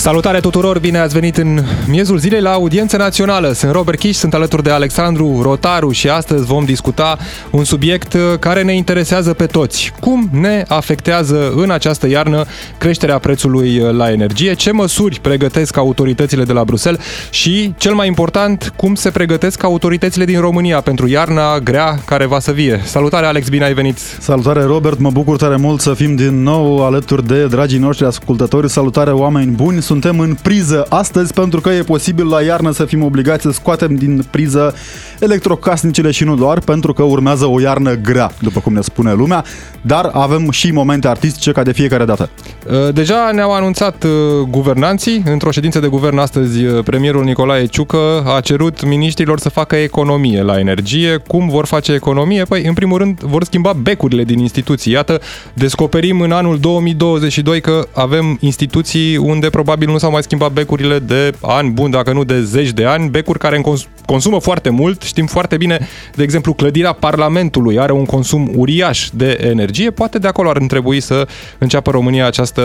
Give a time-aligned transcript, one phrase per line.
[0.00, 3.52] Salutare tuturor, bine ați venit în miezul zilei la audiență națională.
[3.52, 7.18] Sunt Robert Chiș, sunt alături de Alexandru Rotaru și astăzi vom discuta
[7.50, 9.92] un subiect uh, care ne interesează pe toți.
[10.00, 12.44] Cum ne afectează în această iarnă
[12.78, 18.06] creșterea prețului uh, la energie, ce măsuri pregătesc autoritățile de la Bruxelles și, cel mai
[18.06, 22.80] important, cum se pregătesc autoritățile din România pentru iarna grea care va să vie.
[22.84, 23.98] Salutare Alex, bine ai venit!
[24.20, 28.70] Salutare Robert, mă bucur tare mult să fim din nou alături de dragii noștri ascultători.
[28.70, 33.02] Salutare oameni buni, suntem în priză astăzi pentru că e posibil la iarnă să fim
[33.02, 34.74] obligați să scoatem din priză
[35.20, 39.44] electrocasnicele și nu doar, pentru că urmează o iarnă grea, după cum ne spune lumea,
[39.80, 42.30] dar avem și momente artistice ca de fiecare dată.
[42.70, 44.10] Uh, deja ne-au anunțat uh,
[44.48, 49.76] guvernanții, într-o ședință de guvern astăzi, uh, premierul Nicolae Ciucă a cerut miniștrilor să facă
[49.76, 51.16] economie la energie.
[51.16, 52.44] Cum vor face economie?
[52.44, 54.92] Păi, în primul rând, vor schimba becurile din instituții.
[54.92, 55.20] Iată,
[55.54, 61.32] descoperim în anul 2022 că avem instituții unde probabil nu s-au mai schimbat becurile de
[61.40, 63.62] ani buni, dacă nu de zeci de ani, becuri care
[64.06, 65.02] consumă foarte mult.
[65.10, 69.90] Știm foarte bine, de exemplu, clădirea Parlamentului are un consum uriaș de energie.
[69.90, 71.26] Poate de acolo ar trebui să
[71.58, 72.62] înceapă România această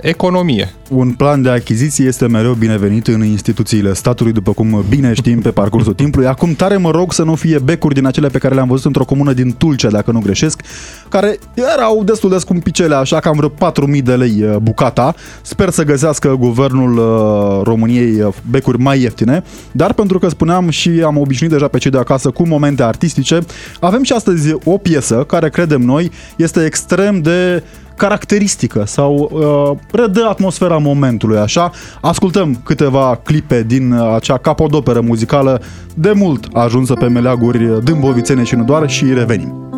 [0.00, 0.74] economie.
[0.90, 5.50] Un plan de achiziție este mereu binevenit în instituțiile statului, după cum bine știm pe
[5.50, 6.26] parcursul timpului.
[6.26, 9.04] Acum tare mă rog să nu fie becuri din acele pe care le-am văzut într-o
[9.04, 10.60] comună din Tulcea, dacă nu greșesc,
[11.08, 11.38] care
[11.74, 15.14] erau destul de scumpicele, așa cam vreo 4.000 de lei uh, bucata.
[15.42, 21.02] Sper să găsească guvernul uh, României uh, becuri mai ieftine, dar pentru că spuneam și
[21.04, 23.40] am obișnuit deja pe cei de acasă cu momente artistice,
[23.80, 27.62] avem și astăzi o piesă care credem noi este extrem de
[27.96, 31.70] caracteristică sau uh, redă atmosfera momentului, așa.
[32.00, 35.62] Ascultăm câteva clipe din uh, acea capodoperă muzicală
[35.94, 39.70] de mult ajunsă pe meleaguri dâmbovițene și nu doar și revenim.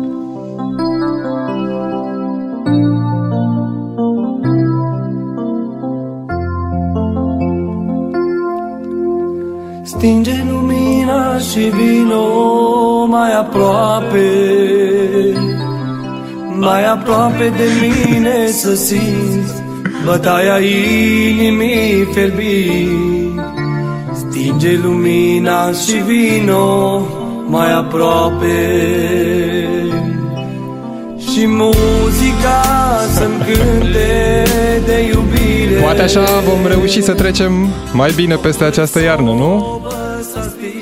[9.83, 10.43] Stinge
[11.13, 14.29] lumina și vino mai aproape.
[16.59, 19.53] Mai aproape de mine să simți
[20.05, 23.41] Bătaia inimii fierbit
[24.13, 27.01] Stinge lumina și vino
[27.47, 28.57] mai aproape.
[31.17, 32.61] Și muzica
[33.13, 34.43] să-mi cânte
[34.85, 35.81] de iubire.
[35.81, 37.51] Poate așa vom reuși să trecem
[37.91, 39.81] mai bine peste această iarnă, nu?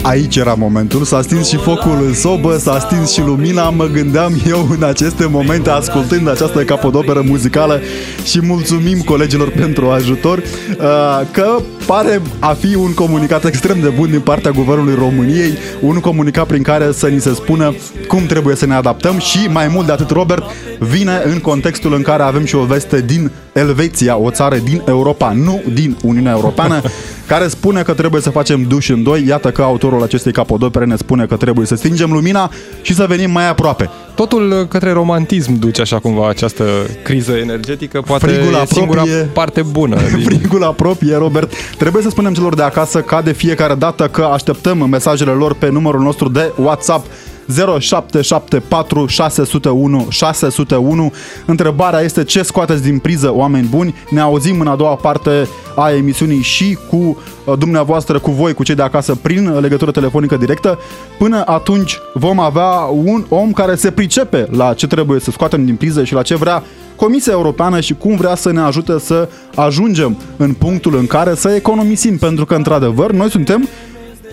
[0.03, 4.33] Aici era momentul, s-a stins și focul în sobă, s-a stins și lumina, mă gândeam
[4.47, 7.81] eu în aceste momente ascultând această capodoperă muzicală
[8.23, 14.09] și mulțumim colegilor pentru ajutor uh, că pare a fi un comunicat extrem de bun
[14.09, 17.75] din partea Guvernului României, un comunicat prin care să ni se spună
[18.07, 20.43] cum trebuie să ne adaptăm și mai mult de atât Robert
[20.79, 25.31] vine în contextul în care avem și o veste din Elveția, o țară din Europa,
[25.31, 26.81] nu din Uniunea Europeană,
[27.27, 29.25] care spune că trebuie să facem duș în doi.
[29.27, 32.51] Iată că autorul acestei capodopere ne spune că trebuie să stingem lumina
[32.81, 33.89] și să venim mai aproape.
[34.15, 36.63] Totul către romantism duce așa cumva această
[37.03, 39.97] criză energetică, poate Frigul e singura parte bună.
[40.15, 40.23] Din...
[40.23, 41.53] Frigul apropie, Robert.
[41.77, 45.69] Trebuie să spunem celor de acasă ca de fiecare dată că așteptăm mesajele lor pe
[45.69, 47.05] numărul nostru de WhatsApp
[47.47, 51.13] 0774 601 601.
[51.45, 53.95] Întrebarea este ce scoateți din priză, oameni buni.
[54.09, 58.63] Ne auzim în a doua parte a emisiunii și cu uh, dumneavoastră, cu voi, cu
[58.63, 60.79] cei de acasă, prin legătură telefonică directă.
[61.17, 62.69] Până atunci vom avea
[63.03, 66.35] un om care se pricepe la ce trebuie să scoatem din priză și la ce
[66.35, 66.63] vrea
[66.95, 71.49] Comisia Europeană și cum vrea să ne ajute să ajungem în punctul în care să
[71.49, 73.67] economisim, pentru că, într-adevăr, noi suntem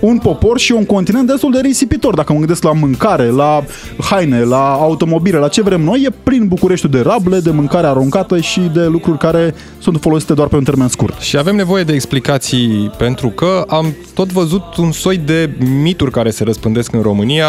[0.01, 2.15] un popor și un continent destul de risipitor.
[2.15, 3.65] Dacă mă gândesc la mâncare, la
[4.01, 8.41] haine, la automobile, la ce vrem noi, e prin București de rable, de mâncare aruncată
[8.41, 11.21] și de lucruri care sunt folosite doar pe un termen scurt.
[11.21, 15.51] Și avem nevoie de explicații pentru că am tot văzut un soi de
[15.83, 17.47] mituri care se răspândesc în România.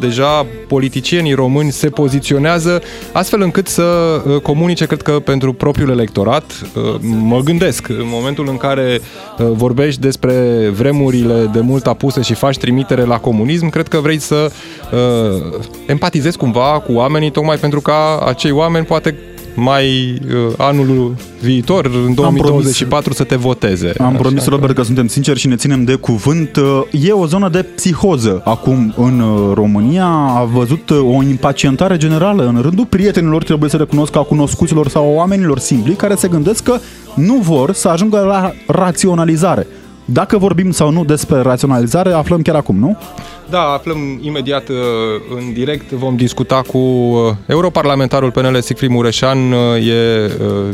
[0.00, 2.82] Deja politicienii români se poziționează
[3.12, 6.52] astfel încât să uh, comunice, cred că pentru propriul electorat.
[6.74, 12.20] Uh, mă gândesc, în momentul în care uh, vorbești despre vremurile de mult mult apuse
[12.22, 14.50] și faci trimitere la comunism, cred că vrei să
[14.92, 19.14] uh, empatizezi cumva cu oamenii, tocmai pentru ca acei oameni poate
[19.54, 23.92] mai uh, anul viitor, în 2024, promis, să te voteze.
[23.98, 26.56] Am Așa promis, Robert, că suntem sinceri și ne ținem de cuvânt.
[26.56, 30.06] Uh, e o zonă de psihoză acum în uh, România.
[30.06, 35.12] A văzut uh, o impacientare generală în rândul prietenilor, trebuie să recunosc, a cunoscuților sau
[35.14, 36.78] oamenilor simpli, care se gândesc că
[37.14, 39.66] nu vor să ajungă la raționalizare
[40.10, 42.98] Dacă vorbim sau nu despre raționalizare, aflăm chiar acum, nu?
[43.50, 44.76] Da, aflăm imediat uh,
[45.36, 45.90] în direct.
[45.90, 50.30] Vom discuta cu uh, europarlamentarul PNL Sicfri Mureșan, uh, e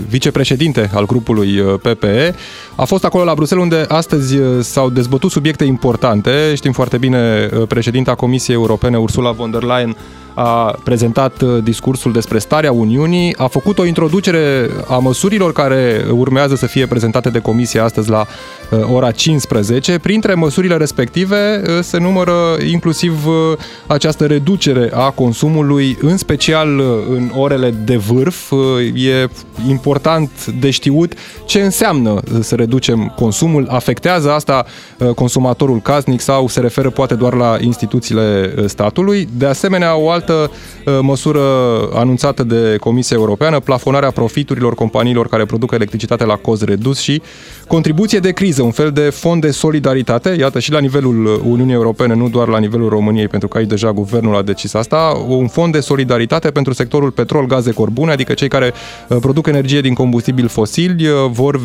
[0.09, 1.53] vicepreședinte al grupului
[1.83, 2.35] PPE.
[2.75, 6.53] A fost acolo la Bruxelles unde astăzi s-au dezbătut subiecte importante.
[6.55, 9.97] Știm foarte bine, președinta Comisiei Europene Ursula von der Leyen
[10.35, 16.55] a prezentat uh, discursul despre starea Uniunii, a făcut o introducere a măsurilor care urmează
[16.55, 18.27] să fie prezentate de comisie astăzi la uh,
[18.93, 19.99] ora 15.
[19.99, 22.33] Printre măsurile respective uh, se numără
[22.71, 23.27] inclusiv
[23.87, 28.53] această reducere a consumului, în special în orele de vârf.
[28.95, 29.29] E
[29.69, 31.13] important de știut
[31.47, 33.67] ce înseamnă să reducem consumul.
[33.71, 34.65] Afectează asta
[35.15, 39.29] consumatorul casnic sau se referă poate doar la instituțiile statului.
[39.37, 40.51] De asemenea, o altă altă
[40.87, 41.41] uh, măsură
[41.93, 47.23] anunțată de Comisia Europeană, plafonarea profiturilor companiilor care produc electricitate la cost redus și
[47.67, 52.15] contribuție de criză, un fel de fond de solidaritate, iată și la nivelul Uniunii Europene,
[52.15, 55.73] nu doar la nivelul României, pentru că aici deja guvernul a decis asta, un fond
[55.73, 58.73] de solidaritate pentru sectorul petrol, gaze, corbune, adică cei care
[59.09, 61.61] uh, produc energie din combustibili fosili uh, vor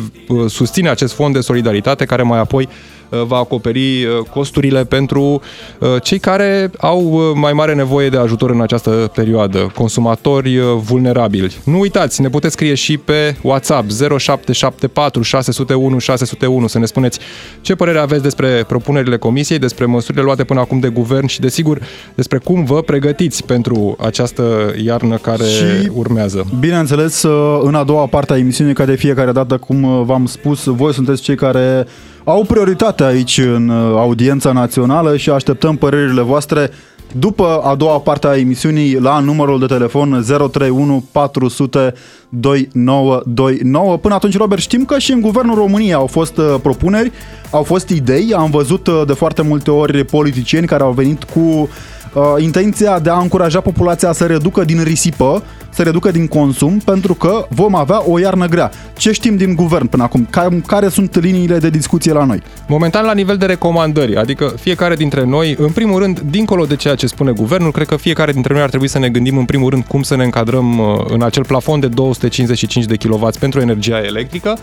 [0.48, 5.40] susține acest fond de solidaritate care mai apoi Uh, va acoperi uh, costurile pentru
[5.78, 11.56] uh, cei care au mai mare nevoie de ajutor în această perioadă, consumatori vulnerabili.
[11.64, 17.18] Nu uitați, ne puteți scrie și pe WhatsApp 0774 601 601 să ne spuneți
[17.60, 21.80] ce părere aveți despre propunerile comisiei, despre măsurile luate până acum de guvern și desigur
[22.14, 26.46] despre cum vă pregătiți pentru această iarnă care și, urmează.
[26.60, 27.22] Bineînțeles,
[27.62, 31.22] în a doua parte a emisiunii, ca de fiecare dată, cum v-am spus, voi sunteți
[31.22, 31.86] cei care
[32.24, 36.70] au prioritate aici în uh, audiența națională și așteptăm părerile voastre
[37.12, 41.94] după a doua parte a emisiunii la numărul de telefon 031 400
[42.28, 43.96] 2929.
[43.96, 47.12] Până atunci, Robert, știm că și în Guvernul României au fost uh, propuneri,
[47.50, 51.40] au fost idei, am văzut uh, de foarte multe ori politicieni care au venit cu
[51.40, 57.14] uh, intenția de a încuraja populația să reducă din risipă, să reducă din consum, pentru
[57.14, 58.70] că vom avea o iarnă grea.
[58.96, 60.26] Ce știm din guvern până acum?
[60.30, 62.42] Care, care sunt liniile de discuție la noi?
[62.68, 66.94] Momentan la nivel de recomandări, adică fiecare dintre noi, în primul rând, dincolo de ceea
[66.94, 69.70] ce spune guvernul, cred că fiecare dintre noi ar trebui să ne gândim în primul
[69.70, 74.00] rând cum să ne încadrăm uh, în acel plafon de 255 de kW pentru energia
[74.04, 74.58] electrică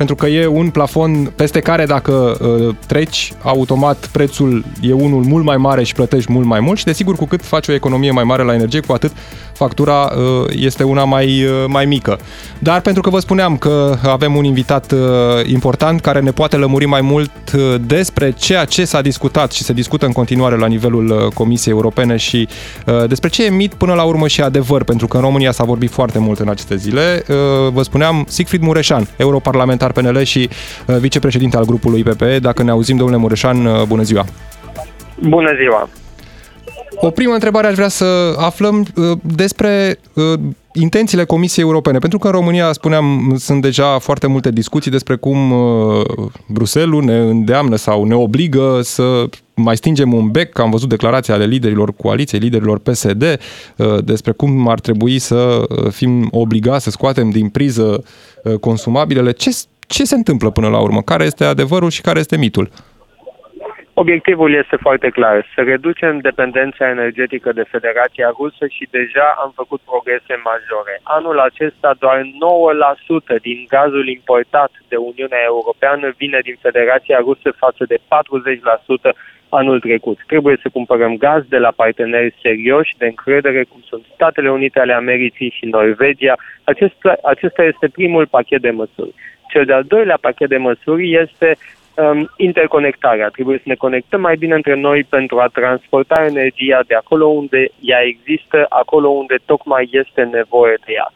[0.00, 5.44] pentru că e un plafon peste care dacă uh, treci, automat prețul e unul mult
[5.44, 8.24] mai mare și plătești mult mai mult și desigur cu cât faci o economie mai
[8.24, 9.12] mare la energie, cu atât
[9.62, 12.18] factura uh, este una mai, uh, mai mică.
[12.58, 14.98] Dar pentru că vă spuneam că avem un invitat uh,
[15.44, 19.72] important care ne poate lămuri mai mult uh, despre ceea ce s-a discutat și se
[19.72, 22.48] discută în continuare la nivelul uh, Comisiei Europene și
[22.86, 25.64] uh, despre ce e mit până la urmă și adevăr, pentru că în România s-a
[25.64, 27.24] vorbit foarte mult în aceste zile.
[27.28, 27.36] Uh,
[27.72, 30.48] vă spuneam, Siegfried Mureșan, europarlamentar parlamentar PNL și
[30.86, 32.38] uh, vicepreședinte al grupului PPE.
[32.38, 34.24] Dacă ne auzim, domnule Mureșan, uh, bună ziua!
[35.20, 35.99] Bună ziua!
[37.02, 39.98] O primă întrebare aș vrea să aflăm uh, despre
[40.72, 45.54] intențiile Comisiei Europene, pentru că în România, spuneam, sunt deja foarte multe discuții despre cum
[46.46, 49.24] Bruselul ne îndeamnă sau ne obligă să
[49.54, 53.38] mai stingem un bec, am văzut declarația ale liderilor coaliției, liderilor PSD,
[54.04, 58.02] despre cum ar trebui să fim obligați să scoatem din priză
[58.60, 59.32] consumabilele.
[59.32, 59.50] Ce
[59.90, 61.02] ce se întâmplă până la urmă?
[61.02, 62.70] Care este adevărul și care este mitul?
[64.04, 69.80] Obiectivul este foarte clar, să reducem dependența energetică de Federația Rusă și deja am făcut
[69.90, 70.94] progrese majore.
[71.02, 72.18] Anul acesta doar
[73.36, 78.00] 9% din gazul importat de Uniunea Europeană vine din Federația Rusă față de 40%
[79.48, 80.18] anul trecut.
[80.26, 84.92] Trebuie să cumpărăm gaz de la parteneri serioși, de încredere, cum sunt Statele Unite ale
[84.92, 86.34] Americii și Norvegia.
[86.64, 89.14] Acesta, acesta este primul pachet de măsuri.
[89.52, 91.56] Cel de-al doilea pachet de măsuri este
[92.00, 93.28] um, interconectarea.
[93.28, 97.68] Trebuie să ne conectăm mai bine între noi pentru a transporta energia de acolo unde
[97.80, 101.12] ea există, acolo unde tocmai este nevoie de ea.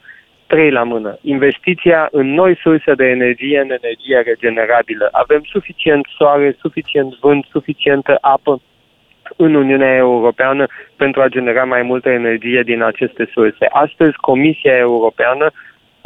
[0.47, 1.19] Trei la mână.
[1.23, 5.09] Investiția în noi surse de energie, în energie regenerabilă.
[5.13, 8.61] Avem suficient soare, suficient vânt, suficientă apă
[9.37, 13.67] în Uniunea Europeană pentru a genera mai multă energie din aceste surse.
[13.71, 15.51] Astăzi, Comisia Europeană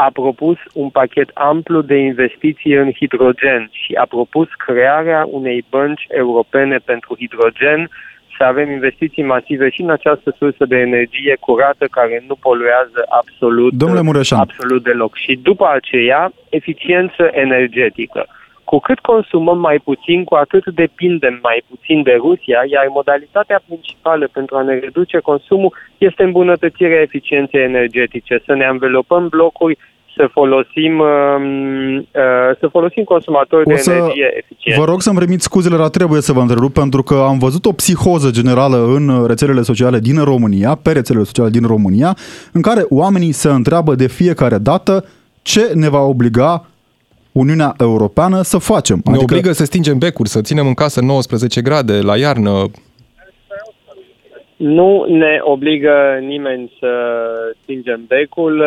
[0.06, 6.04] a propus un pachet amplu de investiții în hidrogen și a propus crearea unei bănci
[6.08, 7.90] europene pentru hidrogen,
[8.36, 13.72] să avem investiții masive și în această sursă de energie curată care nu poluează absolut,
[13.72, 14.38] Domnule Mureșan.
[14.38, 15.16] absolut deloc.
[15.16, 18.26] Și după aceea, eficiență energetică.
[18.70, 24.28] Cu cât consumăm mai puțin, cu atât depindem mai puțin de Rusia, iar modalitatea principală
[24.32, 29.78] pentru a ne reduce consumul este îmbunătățirea eficienței energetice, să ne învelopăm blocuri
[30.16, 34.80] să folosim, um, uh, să folosim consumatori O de să- energie eficientă.
[34.80, 37.72] Vă rog să-mi remit scuzele, dar trebuie să vă întrerup pentru că am văzut o
[37.72, 42.16] psihoză generală în rețelele sociale din România, pe rețelele sociale din România,
[42.52, 45.04] în care oamenii se întreabă de fiecare dată
[45.42, 46.66] ce ne va obliga
[47.38, 49.00] Uniunea Europeană să facem.
[49.04, 49.24] Ne adică...
[49.24, 52.52] obligă să stingem becuri, să ținem în casă 19 grade la iarnă.
[54.56, 56.92] Nu ne obligă nimeni să
[57.62, 58.64] stingem becul.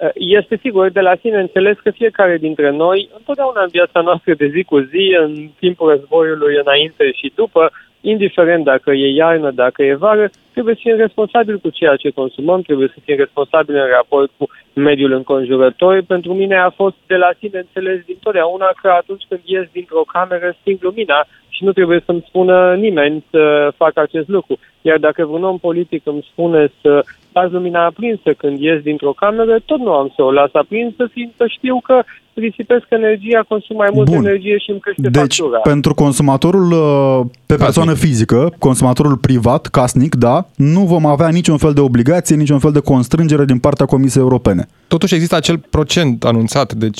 [0.00, 3.68] Uh, um, uh, Este sigur de la sine înțeles că fiecare dintre noi, întotdeauna în
[3.70, 9.14] viața noastră de zi cu zi, în timpul războiului, înainte și după, indiferent dacă e
[9.14, 13.16] iarnă, dacă e vară, trebuie să fim responsabili cu ceea ce consumăm, trebuie să fim
[13.16, 16.02] responsabili în raport cu mediul înconjurător.
[16.06, 20.56] Pentru mine a fost de la sine înțeles dintotdeauna că atunci când ies dintr-o cameră,
[20.60, 21.26] sting lumina
[21.58, 24.58] și nu trebuie să-mi spună nimeni să fac acest lucru.
[24.82, 29.54] Iar dacă vreun om politic îmi spune să las lumina aprinsă când ies dintr-o cameră,
[29.64, 32.02] tot nu am să o las aprinsă, fiindcă știu că
[32.34, 34.26] risipesc energia, consum mai multă Bun.
[34.26, 35.58] energie și îmi crește Deci, factura.
[35.58, 41.72] pentru consumatorul uh, pe persoană fizică, consumatorul privat, casnic, da, nu vom avea niciun fel
[41.72, 44.66] de obligație, niciun fel de constrângere din partea Comisiei Europene.
[44.88, 46.90] Totuși există acel procent anunțat de 5%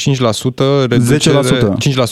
[0.89, 1.41] reducere, 10%.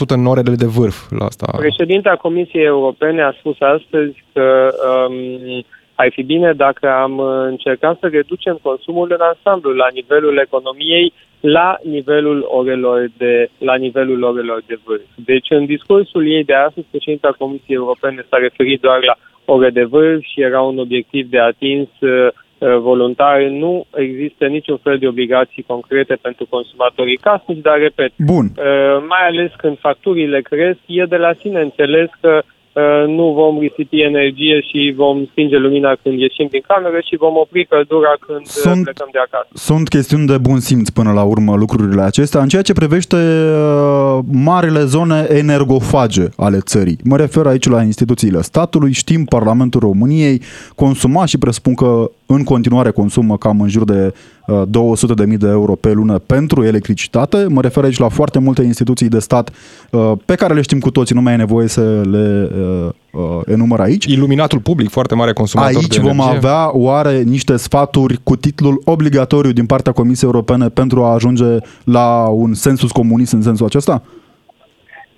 [0.07, 1.47] 5% în orele de vârf la asta.
[1.57, 4.75] Președinta Comisiei Europene a spus astăzi că
[5.09, 5.65] um,
[5.95, 11.13] ar fi bine dacă am uh, încercat să reducem consumul în ansamblu la nivelul economiei,
[11.41, 15.09] la nivelul orelor de, la nivelul orelor de vârf.
[15.15, 19.85] Deci în discursul ei de astăzi, președinta Comisiei Europene s-a referit doar la ore de
[19.85, 22.29] vârf și era un obiectiv de atins uh,
[22.59, 23.41] uh, voluntar.
[23.43, 28.45] Nu există niciun fel de obligații concrete pentru consumatorii casnici, dar repet, Bun.
[28.45, 32.55] Uh, mai ales când facturile cresc, e de la sine înțeles că uh,
[33.07, 37.67] nu vom risipi energie și vom stinge lumina când ieșim din cameră și vom opri
[37.67, 39.49] căldura când uh, Sunt- plecăm de acasă.
[39.53, 42.41] Sunt chestiuni de bun simț până la urmă lucrurile acestea.
[42.41, 48.41] În ceea ce privește uh, marile zone energofage ale țării, mă refer aici la instituțiile
[48.41, 50.41] statului, știm Parlamentul României
[50.75, 54.13] consuma și presupun că în continuare consumă cam în jur de uh,
[54.47, 57.47] 200.000 de euro pe lună pentru electricitate.
[57.49, 59.51] Mă refer aici la foarte multe instituții de stat
[59.91, 63.41] uh, pe care le știm cu toții, nu mai e nevoie să le uh, uh,
[63.47, 64.05] enumăr aici.
[64.05, 66.37] Iluminatul public, foarte mare consumator Aici de vom energie.
[66.37, 71.45] avea oare niște sfaturi cu titlul obligatoriu din partea Comisiei Europene pentru a ajunge
[71.85, 74.03] la un sensus comunist în sensul acesta?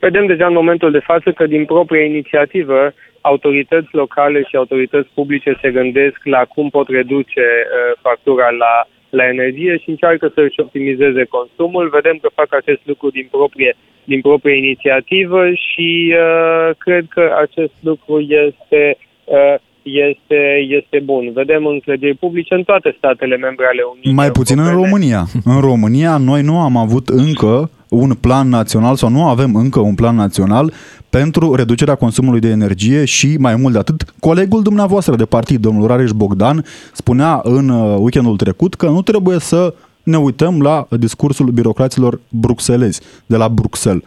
[0.00, 5.58] Vedem deja în momentul de față că din proprie inițiativă autorități locale și autorități publice
[5.62, 10.60] se gândesc la cum pot reduce uh, factura la, la energie și încearcă să își
[10.60, 11.88] optimizeze consumul.
[11.88, 17.74] Vedem că fac acest lucru din proprie, din proprie inițiativă și uh, cred că acest
[17.80, 20.40] lucru este, uh, este,
[20.78, 21.32] este bun.
[21.32, 24.88] Vedem în clădiri publice în toate statele membre ale Uniunii Mai puțin în Europene.
[24.88, 25.22] România.
[25.44, 29.94] În România noi nu am avut încă un plan național sau nu avem încă un
[29.94, 30.72] plan național
[31.10, 35.86] pentru reducerea consumului de energie și mai mult de atât, colegul dumneavoastră de partid, domnul
[35.86, 41.46] Rareș Bogdan, spunea în uh, weekendul trecut că nu trebuie să ne uităm la discursul
[41.50, 44.02] birocraților bruxelezi, de la Bruxelles.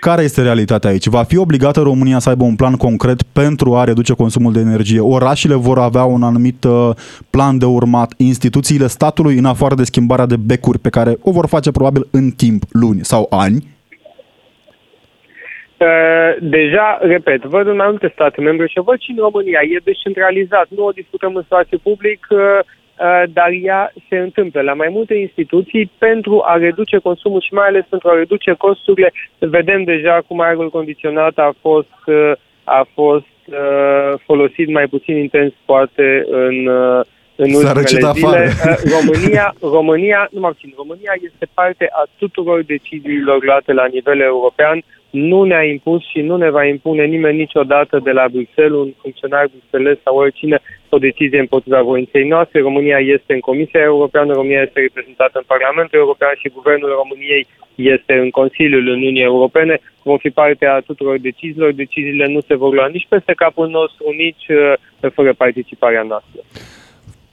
[0.00, 1.06] Care este realitatea aici?
[1.06, 5.00] Va fi obligată România să aibă un plan concret pentru a reduce consumul de energie?
[5.00, 6.90] Orașele vor avea un anumit uh,
[7.30, 11.46] plan de urmat, instituțiile statului, în afară de schimbarea de becuri pe care o vor
[11.46, 13.78] face probabil în timp, luni sau ani,
[15.88, 19.60] Uh, Deja, repet, văd în mai multe state membre și o văd și în România.
[19.62, 22.60] E descentralizat, nu o discutăm în spațiu public, uh, uh,
[23.32, 27.84] dar ea se întâmplă la mai multe instituții pentru a reduce consumul și mai ales
[27.88, 29.12] pentru a reduce costurile.
[29.38, 32.32] Vedem deja cum aerul condiționat a fost, uh,
[32.64, 37.00] a fost uh, folosit mai puțin intens poate în, uh,
[37.42, 38.12] în S-a ultimele răcit zile.
[38.12, 38.44] afară.
[38.44, 44.20] Uh, România, România, nu mă puțin, România este parte a tuturor deciziilor luate la nivel
[44.20, 44.78] european.
[45.10, 49.44] Nu ne-a impus și nu ne va impune nimeni niciodată de la Bruxelles, un funcționar
[49.52, 52.60] bruxeles sau oricine, o decizie împotriva voinței noastre.
[52.60, 58.12] România este în Comisia Europeană, România este reprezentată în Parlamentul European și Guvernul României este
[58.24, 59.80] în Consiliul Uniunii Europene.
[60.02, 61.72] Vom fi parte a tuturor deciziilor.
[61.72, 66.40] Deciziile nu se vor lua nici peste capul nostru, nici uh, fără participarea noastră.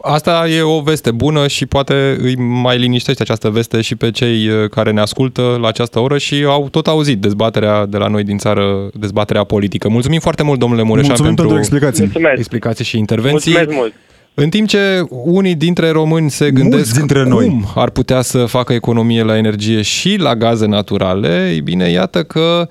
[0.01, 4.47] Asta e o veste bună și poate îi mai liniștește această veste și pe cei
[4.47, 8.23] uh, care ne ascultă la această oră și au tot auzit dezbaterea de la noi
[8.23, 9.89] din țară, dezbaterea politică.
[9.89, 12.03] Mulțumim foarte mult, domnule Mureșan, Mulțumim pentru explicații.
[12.03, 12.37] Mulțumesc!
[12.37, 13.51] explicații și intervenții.
[13.51, 13.93] Mulțumesc mult!
[14.33, 17.63] În timp ce unii dintre români se Mulți gândesc dintre cum noi.
[17.75, 22.67] ar putea să facă economie la energie și la gaze naturale, ei bine, iată că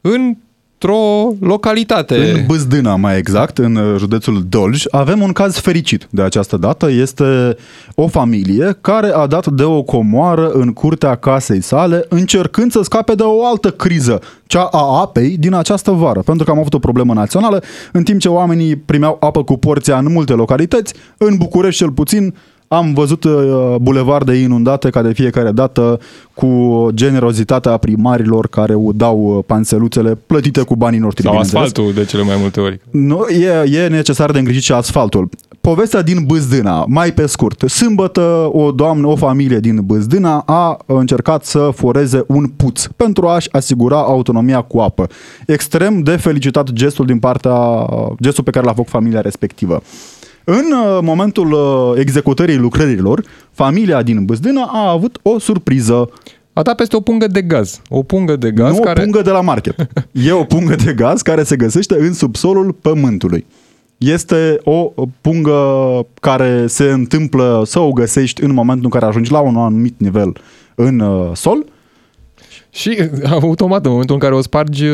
[0.00, 0.36] în
[0.80, 2.30] într-o localitate.
[2.30, 6.90] În Bâzdâna, mai exact, în uh, județul Dolj, avem un caz fericit de această dată.
[6.90, 7.56] Este
[7.94, 13.14] o familie care a dat de o comoară în curtea casei sale, încercând să scape
[13.14, 16.20] de o altă criză, cea a apei din această vară.
[16.20, 19.98] Pentru că am avut o problemă națională, în timp ce oamenii primeau apă cu porția
[19.98, 22.34] în multe localități, în București cel puțin,
[22.68, 26.00] am văzut uh, bulevarde inundate ca de fiecare dată
[26.34, 31.22] cu generozitatea primarilor care dau uh, panseluțele plătite cu banii noștri.
[31.22, 31.66] Sau bineînțeles.
[31.66, 32.80] asfaltul de cele mai multe ori.
[32.90, 35.28] Nu, e, e necesar de îngrijit și asfaltul.
[35.60, 37.68] Povestea din Bâzdâna, mai pe scurt.
[37.68, 43.48] Sâmbătă, o doamnă, o familie din Bâzdâna a încercat să foreze un puț pentru a-și
[43.52, 45.06] asigura autonomia cu apă.
[45.46, 47.86] Extrem de felicitat gestul din partea,
[48.22, 49.82] gestul pe care l-a făcut familia respectivă.
[50.50, 56.10] În uh, momentul uh, executării lucrărilor, familia din Bâzdâna a avut o surpriză.
[56.52, 57.80] A dat peste o pungă de gaz.
[57.88, 59.00] O pungă de gaz nu care...
[59.00, 59.76] o pungă de la market.
[60.26, 63.46] E o pungă de gaz care se găsește în subsolul pământului.
[63.96, 65.60] Este o pungă
[66.20, 70.36] care se întâmplă să o găsești în momentul în care ajungi la un anumit nivel
[70.74, 71.64] în uh, sol.
[72.70, 74.84] Și automat, în momentul în care o spargi,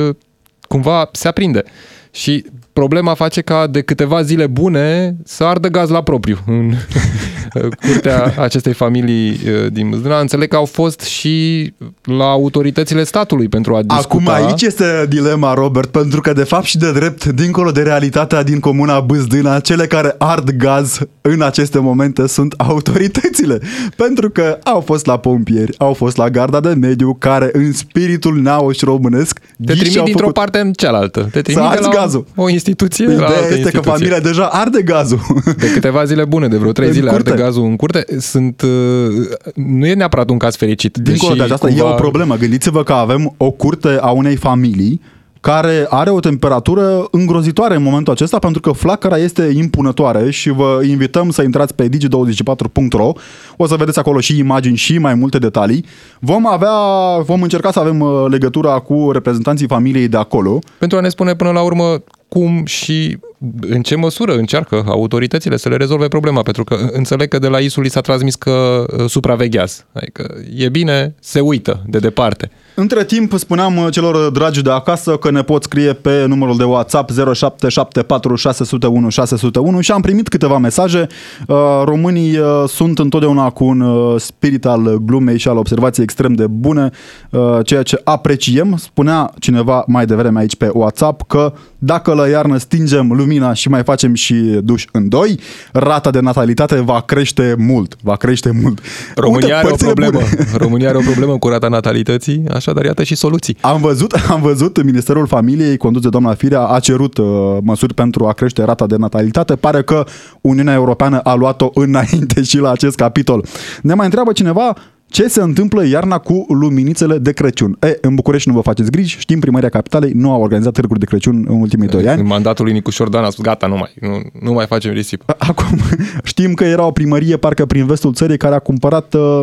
[0.69, 1.63] cumva se aprinde.
[2.11, 6.73] Și problema face ca de câteva zile bune să ardă gaz la propriu în
[7.61, 10.21] curtea acestei familii uh, din Mâzdâna.
[10.21, 14.33] Înțeleg că au fost și la autoritățile statului pentru a discuta.
[14.33, 18.43] Acum aici este dilema, Robert, pentru că de fapt și de drept, dincolo de realitatea
[18.43, 23.61] din comuna Bâzdâna, cele care ard gaz în aceste momente sunt autoritățile.
[23.97, 28.41] Pentru că au fost la pompieri, au fost la garda de mediu, care în spiritul
[28.41, 30.35] neauș românesc te trimit dintr-o făcut...
[30.35, 31.29] parte în cealaltă.
[31.33, 32.27] Te trimit de la gazul.
[32.35, 33.81] o instituție Ideea la altă este instituție.
[33.81, 35.21] că familia deja arde gazul.
[35.59, 37.31] De câteva zile bune, de vreo trei În zile curte.
[37.31, 38.05] arde gazul în curte.
[38.19, 40.97] Sunt, uh, nu e neapărat un caz fericit.
[40.97, 41.89] Dincolo deși de aceasta, cumva...
[41.89, 42.37] e o problemă.
[42.37, 45.01] Gândiți-vă că avem o curte a unei familii
[45.45, 50.81] care are o temperatură îngrozitoare în momentul acesta pentru că flacăra este impunătoare și vă
[50.89, 53.13] invităm să intrați pe digi24.ro
[53.57, 55.85] o să vedeți acolo și imagini și mai multe detalii.
[56.21, 56.77] Vom avea,
[57.25, 61.35] vom încerca să avem uh, legătura cu reprezentanții familiei de acolo Pentru a ne spune
[61.35, 63.19] până la urmă cum și
[63.61, 67.59] în ce măsură încearcă autoritățile să le rezolve problema, pentru că înțeleg că de la
[67.59, 69.87] ISU li s-a transmis că uh, supraveghează.
[69.93, 72.51] Adică e bine, se uită de departe.
[72.77, 76.65] Între timp, spuneam uh, celor dragi de acasă că ne pot scrie pe numărul de
[76.65, 81.07] WhatsApp 0774 601 601 și am primit câteva mesaje.
[81.47, 86.33] Uh, Românii uh, sunt întotdeauna cu un uh, spirit al glumei și al observației extrem
[86.33, 86.91] de bune,
[87.31, 88.77] uh, ceea ce apreciem.
[88.77, 93.83] Spunea cineva mai devreme aici pe WhatsApp că dacă la iarnă stingem lumina și mai
[93.83, 95.41] facem și duș în doi,
[95.73, 97.97] rata de natalitate va crește mult.
[98.03, 98.81] Va crește mult.
[99.15, 100.19] România Uite, are o părțile problemă.
[100.19, 100.49] bune.
[100.57, 103.57] România are o problemă cu rata natalității, așadar iată și soluții.
[103.61, 107.27] Am văzut, am văzut Ministerul Familiei, condus de doamna Firea, a cerut uh,
[107.63, 109.57] măsuri pentru a crește rata de natalitate.
[109.57, 110.05] Pare că
[110.41, 113.45] Uniunea Europeană a luat-o înainte și la acest capitol.
[113.83, 114.75] Ne mai întreabă cineva
[115.07, 117.77] ce se întâmplă iarna cu luminițele de Crăciun.
[117.81, 121.05] E, în București nu vă faceți griji, știm, Primăria Capitalei nu a organizat târguri de
[121.05, 122.21] Crăciun în ultimii doi ani.
[122.21, 125.37] În mandatul lui Nicu Șordan a spus, gata, nu mai, nu, nu mai facem risipă.
[125.39, 125.79] Acum
[126.25, 129.43] știm că era o primărie parcă prin vestul țării care a cumpărat uh,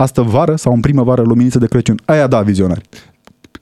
[0.00, 2.00] astă vară sau în primăvară luminițe de Crăciun.
[2.04, 2.80] Aia da, vizionari.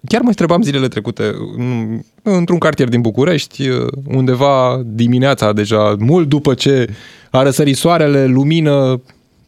[0.07, 1.22] Chiar mă întrebam zilele trecute,
[1.57, 3.68] în- într-un cartier din București,
[4.07, 6.88] undeva dimineața deja, mult după ce
[7.31, 9.01] a răsărit soarele, lumină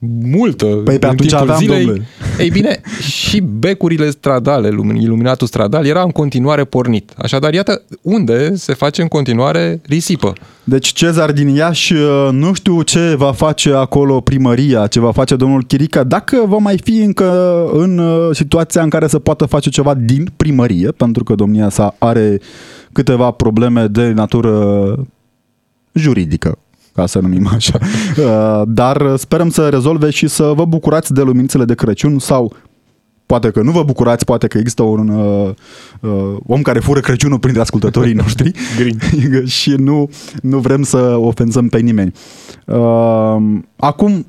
[0.09, 1.85] multă Păi pe în atunci timpul aveam, zilei.
[1.85, 2.07] domnule.
[2.39, 7.13] Ei bine, și becurile stradale, lumin- iluminatul stradal, era în continuare pornit.
[7.17, 10.33] Așadar, iată unde se face în continuare risipă.
[10.65, 15.37] Deci Cezar din Iași, uh, nu știu ce va face acolo primăria, ce va face
[15.37, 19.71] domnul Chirica, dacă va mai fi încă în uh, situația în care să poată face
[19.71, 22.41] ceva din primărie, pentru că domnia sa are
[22.93, 24.95] câteva probleme de natură
[25.93, 26.59] juridică
[26.95, 27.79] ca să numim așa.
[28.19, 32.53] Uh, Dar sperăm să rezolve și să vă bucurați de luminițele de Crăciun sau
[33.31, 35.51] poate că nu vă bucurați, poate că există un uh,
[36.01, 38.53] uh, om care fură Crăciunul printre ascultătorii noștri
[39.59, 40.11] și nu,
[40.43, 42.13] nu vrem să ofensăm pe nimeni.
[42.67, 43.37] Uh,
[43.77, 44.27] acum,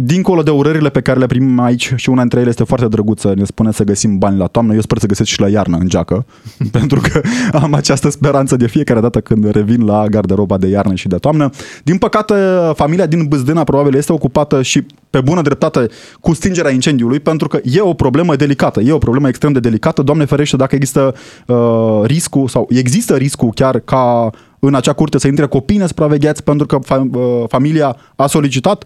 [0.00, 3.32] dincolo de urările pe care le primim aici și una dintre ele este foarte drăguță,
[3.36, 5.88] ne spune să găsim bani la toamnă, eu sper să găsesc și la iarnă în
[5.88, 6.26] geacă,
[6.78, 7.20] pentru că
[7.52, 11.50] am această speranță de fiecare dată când revin la garderoba de iarnă și de toamnă.
[11.84, 12.34] Din păcate,
[12.74, 15.86] familia din Bâzdâna probabil este ocupată și pe bună dreptate
[16.20, 20.02] cu stingerea incendiului, pentru că e o problemă delicată, e o problemă extrem de delicată.
[20.02, 21.14] Doamne ferește dacă există
[21.46, 26.66] uh, riscul sau există riscul chiar ca în acea curte să intre copii nesupravegheați pentru
[26.66, 28.84] că fa- uh, familia a solicitat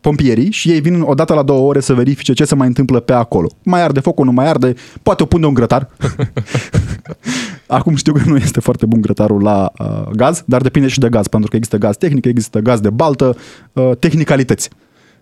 [0.00, 3.12] pompierii și ei vin odată la două ore să verifice ce se mai întâmplă pe
[3.12, 3.48] acolo.
[3.62, 5.88] Mai arde focul, nu mai arde, poate o pun de un grătar.
[7.66, 11.08] Acum știu că nu este foarte bun grătarul la uh, gaz, dar depinde și de
[11.08, 13.36] gaz, pentru că există gaz tehnic, există gaz de baltă,
[13.72, 14.70] uh, tehnicalități.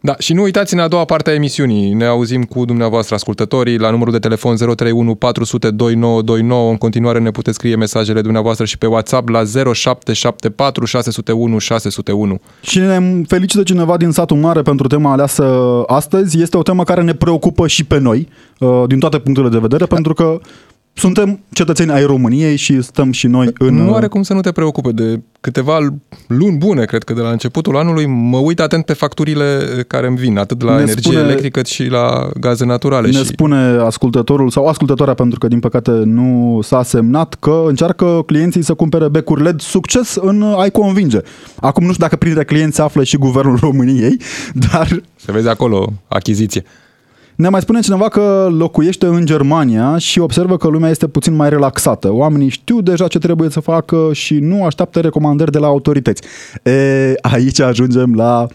[0.06, 1.92] Da, și nu uitați în a doua parte a emisiunii.
[1.92, 6.70] Ne auzim cu dumneavoastră ascultătorii la numărul de telefon 031 400 2929.
[6.70, 12.40] În continuare ne puteți scrie mesajele dumneavoastră și pe WhatsApp la 0774 601 601.
[12.60, 16.40] Și ne felicită cineva din satul mare pentru tema aleasă astăzi.
[16.40, 19.84] Este o temă care ne preocupă și pe noi, uh, din toate punctele de vedere,
[19.84, 20.40] pentru că
[20.98, 23.74] suntem cetățeni ai României și stăm și noi în...
[23.74, 24.90] Nu are cum să nu te preocupe.
[24.92, 25.78] De câteva
[26.26, 30.16] luni bune, cred că de la începutul anului, mă uit atent pe facturile care îmi
[30.16, 33.06] vin, atât la ne energie spune, electrică cât și la gaze naturale.
[33.06, 33.24] Ne și...
[33.24, 38.74] spune ascultătorul sau ascultătoarea, pentru că din păcate nu s-a semnat, că încearcă clienții să
[38.74, 41.18] cumpere becuri LED succes în ai convinge.
[41.60, 44.20] Acum nu știu dacă printre clienți se află și Guvernul României,
[44.70, 45.02] dar...
[45.16, 46.64] Se vede acolo achiziție.
[47.36, 51.48] Ne mai spune cineva că locuiește în Germania și observă că lumea este puțin mai
[51.48, 52.12] relaxată.
[52.12, 56.22] Oamenii știu deja ce trebuie să facă și nu așteaptă recomandări de la autorități.
[56.62, 58.46] E, aici ajungem la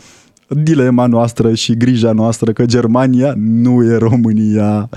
[0.48, 4.90] dilema noastră și grija noastră că Germania nu e România.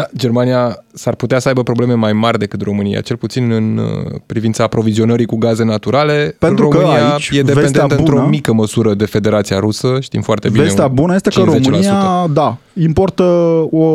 [0.00, 4.20] Da, Germania s-ar putea să aibă probleme mai mari decât România, cel puțin în uh,
[4.26, 6.36] privința aprovizionării cu gaze naturale.
[6.38, 10.62] Pentru România că aici, e dependentă într-o mică măsură de Federația Rusă, știm foarte bine.
[10.62, 13.22] Vestea bună este că România, da, importă
[13.70, 13.86] o...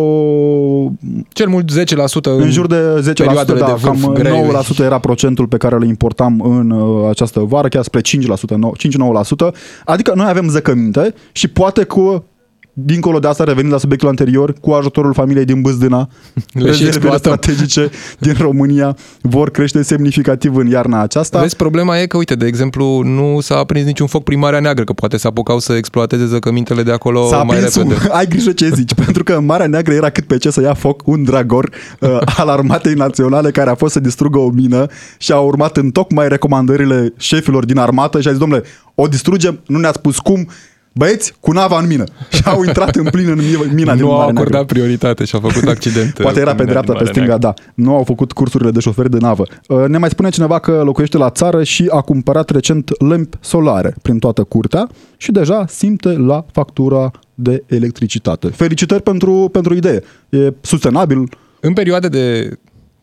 [1.30, 1.76] Cel mult 10%
[2.24, 4.62] în, în jur de 10%, da, de cam greu.
[4.76, 9.54] 9% era procentul pe care îl importam în uh, această vară, chiar spre 5%, 5-9%.
[9.86, 12.24] Adică noi avem zăcăminte și poate cu
[12.78, 16.10] dincolo de asta, revenind la subiectul anterior, cu ajutorul familiei din Bâzdâna,
[16.54, 21.40] rezervele strategice din România vor crește semnificativ în iarna aceasta.
[21.40, 24.84] Vezi, problema e că, uite, de exemplu, nu s-a aprins niciun foc prin Marea Neagră,
[24.84, 27.80] că poate s-a apucau să exploateze zăcămintele de acolo s-a mai repede.
[27.80, 28.10] Un...
[28.12, 30.74] Ai grijă ce zici, pentru că în Marea Neagră era cât pe ce să ia
[30.74, 34.86] foc un dragor uh, al armatei naționale care a fost să distrugă o mină
[35.18, 38.64] și a urmat în tocmai recomandările șefilor din armată și a zis, domnule,
[38.96, 40.48] o distrugem, nu ne-ați spus cum,
[40.98, 44.12] băieți cu nava în mină și au intrat în plin în mina nu din Nu
[44.14, 44.66] au acordat Neagră.
[44.66, 46.14] prioritate și au făcut accident.
[46.14, 47.54] Poate era pe dreapta, pe stânga, da.
[47.74, 49.44] Nu au făcut cursurile de șoferi de navă.
[49.68, 53.96] Uh, ne mai spune cineva că locuiește la țară și a cumpărat recent lempi solare
[54.02, 58.48] prin toată curtea și deja simte la factura de electricitate.
[58.48, 60.04] Felicitări pentru, pentru idee.
[60.30, 61.30] E sustenabil.
[61.60, 62.58] În perioade de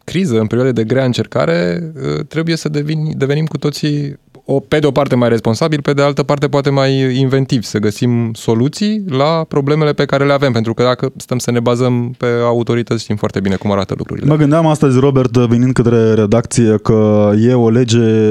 [0.05, 4.78] criză, în perioade de grea încercare, uh, trebuie să devin, devenim cu toții o, pe
[4.78, 9.05] de o parte mai responsabil, pe de altă parte poate mai inventiv, să găsim soluții
[9.09, 13.02] la problemele pe care le avem, pentru că dacă stăm să ne bazăm pe autorități,
[13.02, 14.26] știm foarte bine cum arată lucrurile.
[14.26, 18.31] Mă gândeam astăzi, Robert, venind către redacție, că e o lege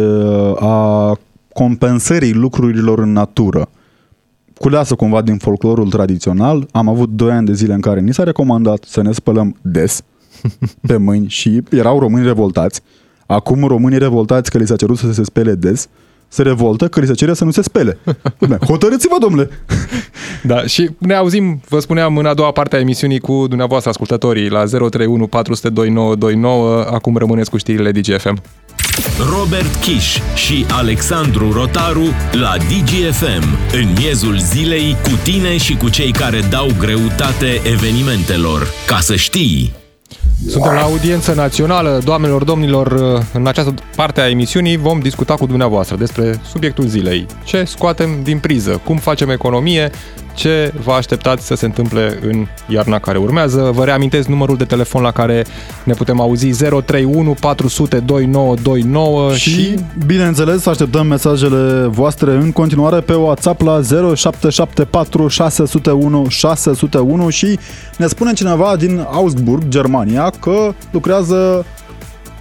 [0.60, 1.18] a
[1.54, 3.70] compensării lucrurilor în natură
[4.62, 6.68] culeasă cumva din folclorul tradițional.
[6.72, 10.02] Am avut 2 ani de zile în care ni s-a recomandat să ne spălăm des
[10.88, 12.82] pe mâini și erau români revoltați.
[13.32, 15.88] Acum românii revoltați că li s-a cerut să se spele des,
[16.28, 17.98] se revoltă că li se cere să nu se spele.
[18.70, 19.50] Hotărâți-vă, domnule!
[20.44, 24.50] Da, și ne auzim, vă spuneam, în a doua parte a emisiunii cu dumneavoastră ascultătorii
[24.50, 26.86] la 031 400 2929.
[26.92, 28.42] Acum rămâneți cu știrile DGFM.
[29.30, 33.58] Robert Kiș și Alexandru Rotaru la DGFM.
[33.74, 38.68] În miezul zilei, cu tine și cu cei care dau greutate evenimentelor.
[38.88, 39.81] Ca să știi!
[40.48, 42.92] Suntem la audiență națională, doamnelor, domnilor,
[43.34, 47.26] în această parte a emisiunii vom discuta cu dumneavoastră despre subiectul zilei.
[47.44, 49.92] Ce scoatem din priză, cum facem economie,
[50.34, 53.72] ce vă așteptați să se întâmple în iarna care urmează.
[53.74, 55.46] Vă reamintesc numărul de telefon la care
[55.84, 56.48] ne putem auzi
[56.86, 65.28] 031 400 2929 și, și bineînțeles așteptăm mesajele voastre în continuare pe WhatsApp la 0774
[65.28, 67.60] 601 601 și
[67.98, 71.66] ne spune cineva din Augsburg, Germania, că lucrează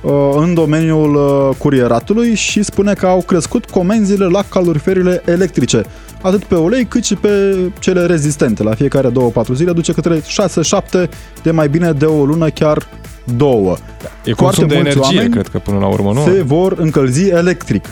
[0.02, 5.84] uh, în domeniul uh, curieratului și spune că au crescut comenzile la caloriferile electrice
[6.22, 8.62] atât pe ulei cât și pe cele rezistente.
[8.62, 9.12] La fiecare 2-4
[9.54, 10.22] zile duce către 6-7
[11.42, 12.88] de mai bine de o lună, chiar
[13.36, 13.76] două.
[14.24, 16.22] E consum de energie, cred că până la urmă, nu?
[16.22, 17.84] Se vor încălzi electric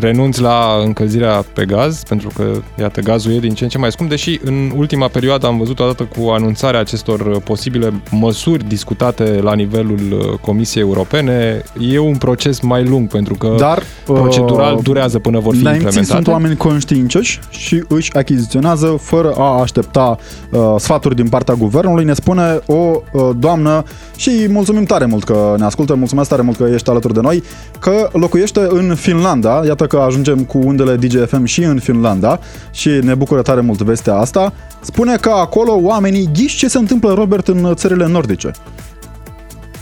[0.00, 2.44] renunți la încălzirea pe gaz, pentru că,
[2.78, 5.80] iată, gazul e din ce în ce mai scump, deși în ultima perioadă am văzut
[5.80, 12.60] odată cu anunțarea acestor posibile măsuri discutate la nivelul uh, Comisiei Europene, e un proces
[12.60, 16.04] mai lung, pentru că Dar, procedural uh, durează până vor fi implementate.
[16.04, 20.18] sunt oameni conștiincioși și își achiziționează fără a aștepta
[20.50, 22.04] uh, sfaturi din partea guvernului.
[22.04, 22.74] Ne spune o
[23.12, 23.82] uh, doamnă
[24.16, 27.42] și mulțumim tare mult că ne ascultă, mulțumesc tare mult că ești alături de noi,
[27.78, 32.38] că locuiește în Finlanda, iată că ajungem cu undele DGFM și în Finlanda
[32.70, 37.12] și ne bucură tare mult vestea asta, spune că acolo oamenii ghiși ce se întâmplă,
[37.12, 38.50] Robert, în țările nordice.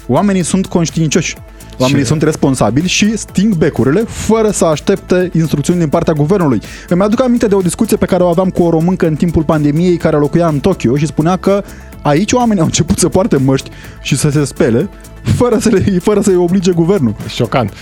[0.06, 1.36] Oamenii sunt conștiincioși
[1.78, 6.60] Oamenii Și- sunt responsabili și sting becurile fără să aștepte instrucțiuni din partea guvernului.
[6.88, 9.42] Îmi aduc aminte de o discuție pe care o aveam cu o româncă în timpul
[9.42, 11.62] pandemiei care locuia în Tokyo și spunea că
[12.02, 13.70] aici oamenii au început să poarte măști
[14.02, 14.88] și să se spele
[15.22, 17.14] fără, să le, fără să-i oblige guvernul.
[17.28, 17.72] Șocant.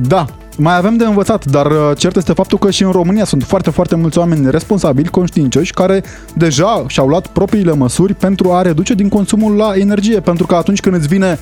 [0.00, 0.26] Da,
[0.60, 3.70] mai avem de învățat, dar uh, cert este faptul că și în România sunt foarte,
[3.70, 6.02] foarte mulți oameni responsabili, conștiincioși, care
[6.34, 10.80] deja și-au luat propriile măsuri pentru a reduce din consumul la energie, pentru că atunci
[10.80, 11.38] când îți vine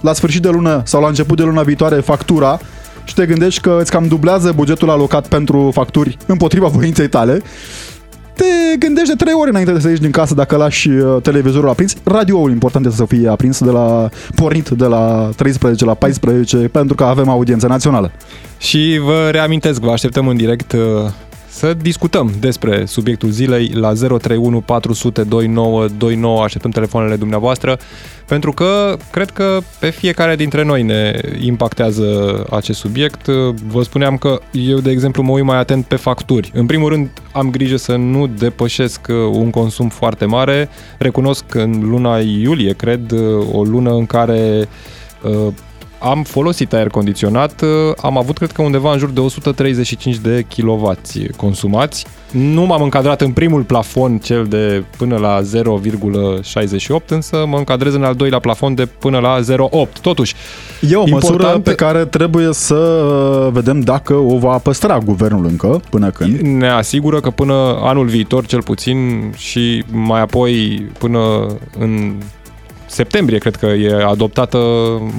[0.00, 2.60] la sfârșit de lună sau la început de luna viitoare factura
[3.04, 7.42] și te gândești că îți cam dublează bugetul alocat pentru facturi împotriva voinței tale,
[8.34, 11.68] te gândești de trei ori înainte de să ieși din casă dacă lași uh, televizorul
[11.68, 11.94] aprins.
[12.04, 16.94] Radioul important este să fie aprins de la pornit de la 13 la 14 pentru
[16.94, 18.12] că avem audiență națională.
[18.58, 20.80] Și vă reamintesc, vă așteptăm în direct uh,
[21.52, 26.42] să discutăm despre subiectul zilei la 031 400 2929.
[26.42, 27.78] Așteptăm telefoanele dumneavoastră
[28.26, 32.06] pentru că cred că pe fiecare dintre noi ne impactează
[32.50, 33.26] acest subiect.
[33.66, 36.50] Vă spuneam că eu, de exemplu, mă uit mai atent pe facturi.
[36.54, 40.68] În primul rând, am grijă să nu depășesc uh, un consum foarte mare.
[40.98, 44.68] Recunosc că în luna iulie, cred, uh, o lună în care
[45.22, 45.52] uh,
[46.02, 47.68] am folosit aer condiționat, uh,
[48.02, 50.92] am avut cred că undeva în jur de 135 de kW
[51.36, 52.06] consumați.
[52.30, 58.04] Nu m-am încadrat în primul plafon, cel de până la 0,68, însă mă încadrez în
[58.04, 60.00] al doilea plafon de până la 0,8.
[60.00, 60.34] Totuși,
[60.90, 65.46] E o măsură Important- pe care trebuie să uh, vedem dacă o va păstra guvernul
[65.46, 66.38] încă, până când.
[66.38, 71.46] ne asigură că până anul viitor, cel puțin, și mai apoi până
[71.78, 72.14] în
[72.92, 74.58] septembrie, cred că e adoptată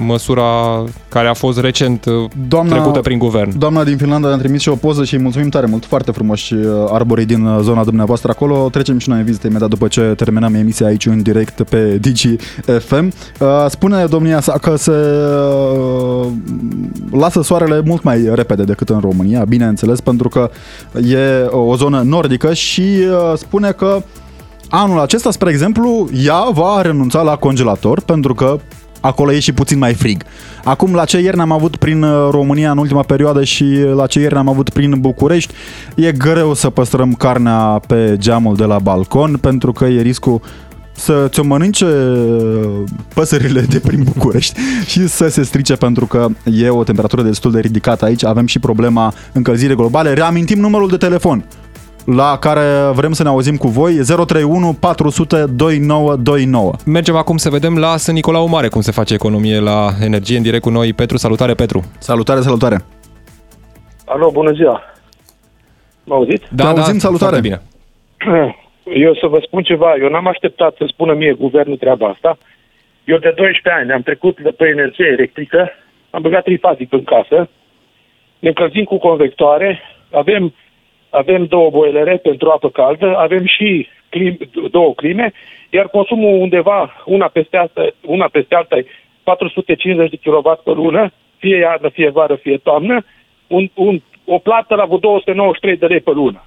[0.06, 3.58] măsura care a fost recent uh, Doamna- trecută prin guvern.
[3.58, 6.54] Doamna din Finlanda ne-a trimis și o poză și îi mulțumim tare mult, foarte frumoși
[6.54, 8.68] uh, arborii din uh, zona dumneavoastră acolo.
[8.70, 12.36] Trecem și noi în vizită imediat după ce terminăm emisia aici în direct pe Digi
[12.78, 13.12] FM.
[13.40, 16.26] Uh, Spune domnia sa că se uh,
[17.10, 20.50] lasă soarele mult mai repede decât în România, bineînțeles, pentru că
[21.08, 24.02] e o zonă nordică și uh, spune că
[24.74, 28.58] anul acesta, spre exemplu, ea va renunța la congelator pentru că
[29.00, 30.22] acolo e și puțin mai frig.
[30.64, 34.20] Acum, la ce ieri ne-am avut prin uh, România în ultima perioadă și la ce
[34.20, 35.54] ieri ne-am avut prin București,
[35.94, 40.40] e greu să păstrăm carnea pe geamul de la balcon pentru că e riscul
[40.92, 42.82] să ți-o mănânce uh,
[43.14, 44.60] păsările de prin București
[44.90, 48.24] și să se strice pentru că e o temperatură destul de ridicată aici.
[48.24, 50.12] Avem și problema încălzirii globale.
[50.12, 51.44] Reamintim numărul de telefon
[52.06, 52.60] la care
[52.92, 56.72] vrem să ne auzim cu voi 031 400 2929.
[56.86, 58.10] Mergem acum să vedem la St.
[58.10, 60.92] Nicolau Mare cum se face economie la energie în direct cu noi.
[60.92, 61.80] Petru, salutare Petru!
[61.98, 62.76] Salutare, salutare!
[64.06, 64.82] Alo, bună ziua!
[66.04, 66.44] Mă auziți?
[66.50, 67.30] Da, auzim, salutare.
[67.30, 67.60] foarte bine.
[69.06, 72.38] Eu să vă spun ceva, eu n-am așteptat să spună mie guvernul treaba asta.
[73.04, 75.70] Eu de 12 ani am trecut de pe energie electrică,
[76.10, 77.48] am băgat trifazic în casă,
[78.38, 80.54] ne încălzim cu convectoare, avem,
[81.14, 84.38] avem două boilere pentru apă caldă, avem și clim,
[84.70, 85.32] două clime,
[85.70, 88.86] iar consumul undeva, una peste alta, una peste alta e
[89.22, 93.04] 450 de kW pe lună, fie iarnă, fie vară, fie toamnă,
[93.46, 96.44] un, un, o plată la vreo 293 de lei pe lună.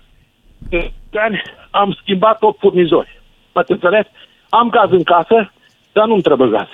[0.70, 3.22] De ani am schimbat 8 furnizori.
[3.54, 4.06] M-ați înțeles?
[4.50, 5.52] Am gaz în casă,
[5.92, 6.68] dar nu-mi trebuie gaz.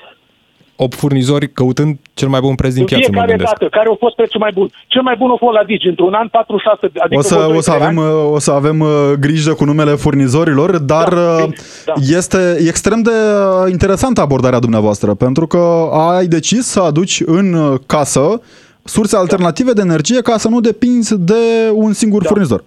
[0.76, 3.52] 8 furnizori căutând cel mai bun preț din În piață, mă fiecare gândesc.
[3.60, 4.70] dată, care a fost prețul mai bun.
[4.88, 7.58] Cel mai bun a fost la Digi, într-un an 46, de- adică O să, vreo
[7.58, 8.10] o, să 2-3 avem, ani.
[8.10, 11.56] uh, o să avem uh, grijă cu numele furnizorilor, dar Da, uh, bine,
[11.86, 11.94] da.
[12.18, 17.80] este extrem de uh, interesantă abordarea dumneavoastră, pentru că ai decis să aduci în uh,
[17.86, 18.42] casă
[18.84, 22.28] surse alternative de energie ca să nu depinzi de un singur Da.
[22.30, 22.64] furnizor.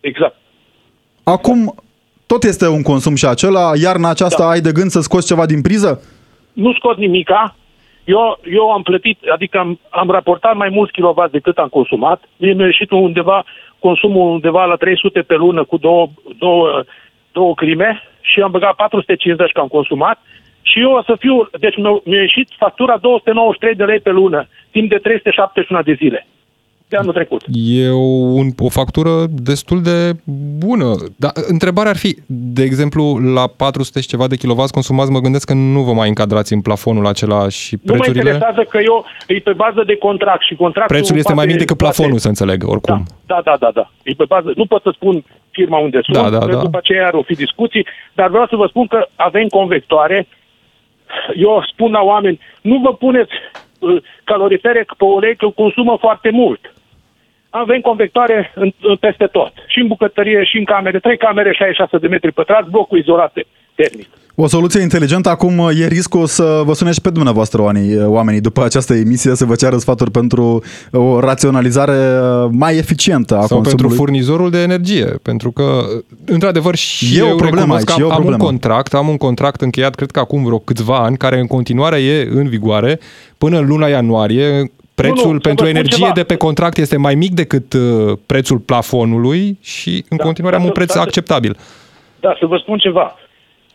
[0.00, 0.34] Exact.
[1.22, 1.74] Acum,
[2.26, 4.48] tot este un consum și acela, iarna aceasta Da.
[4.48, 6.02] ai de gând să scoți ceva din priză?
[6.52, 7.54] Nu scot nimica.
[8.04, 12.22] Eu, eu am plătit, adică am, am raportat mai mulți kilovați decât am consumat.
[12.36, 13.44] Mie mi-a ieșit undeva,
[13.78, 16.06] consumul undeva la 300 pe lună cu două,
[16.38, 16.84] două,
[17.32, 20.18] două clime și am băgat 450 că am consumat.
[20.62, 24.48] Și eu o să fiu, deci mi-a, mi-a ieșit factura 293 de lei pe lună,
[24.70, 26.26] timp de 371 de zile.
[26.90, 27.42] De anul trecut.
[27.52, 27.96] E o,
[28.40, 30.12] un, o factură destul de
[30.64, 30.94] bună.
[31.16, 33.02] Dar întrebarea ar fi, de exemplu,
[33.34, 36.60] la 400 și ceva de kilovați consumați, mă gândesc că nu vă mai încadrați în
[36.60, 38.30] plafonul acela și Nu mă prețurile...
[38.30, 40.96] interesează că eu e pe bază de contract și contractul...
[40.96, 43.04] Prețul este mai poate- mic decât poate- plafonul, să înțeleg, oricum.
[43.26, 43.90] Da, da, da, da.
[44.02, 46.60] E pe bază, nu pot să spun firma unde sunt, Da, da, că da.
[46.60, 50.28] după aceea ar o fi discuții, dar vreau să vă spun că avem convectoare.
[51.36, 53.32] Eu spun la oameni, nu vă puneți
[53.78, 56.74] uh, calorifere pe ulei că consumă foarte mult.
[57.50, 59.52] Avem convectoare în, în, peste tot.
[59.66, 60.98] Și în bucătărie, și în camere.
[60.98, 63.32] Trei camere, 66 de metri pătrați, blocul izolat
[63.74, 64.08] termic.
[64.34, 68.64] O soluție inteligentă acum e riscul să vă sune și pe dumneavoastră oamenii, oamenii după
[68.64, 71.96] această emisie să vă ceară sfaturi pentru o raționalizare
[72.50, 73.74] mai eficientă a Sau consumului.
[73.76, 75.82] pentru furnizorul de energie, pentru că,
[76.26, 78.44] într-adevăr, și E o eu problemă recunosc că aici, e o am, am un problemă.
[78.50, 82.28] contract, am un contract încheiat, cred că acum vreo câțiva ani, care în continuare e
[82.34, 82.98] în vigoare
[83.38, 84.70] până în luna ianuarie.
[85.00, 86.12] Prețul Nu, nu, să pentru vă spun energie ceva.
[86.14, 90.62] de pe contract este mai mic decât uh, prețul plafonului și în Da, continuare am
[90.62, 91.00] un da, preț da, da.
[91.00, 91.56] acceptabil.
[92.20, 93.14] Da, să vă spun ceva.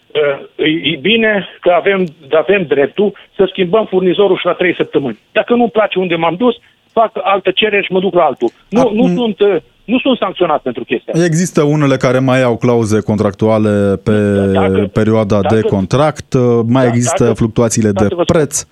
[0.07, 5.19] Uh, E e bine că avem, avem dreptul să schimbăm furnizorul și la trei săptămâni.
[5.31, 6.55] Dacă nu-mi place unde m-am dus,
[6.91, 8.49] fac altă cerere și mă duc la altul.
[8.69, 11.25] Nu, Acum- nu, sunt, uh, nu sunt sancționat pentru chestia asta.
[11.25, 14.11] Există unele care mai au clauze contractuale pe
[14.51, 16.33] Dacă- perioada de dacă- contract,
[16.67, 18.65] mai Da, există dacă- fluctuațiile de dacă vă spun- preț.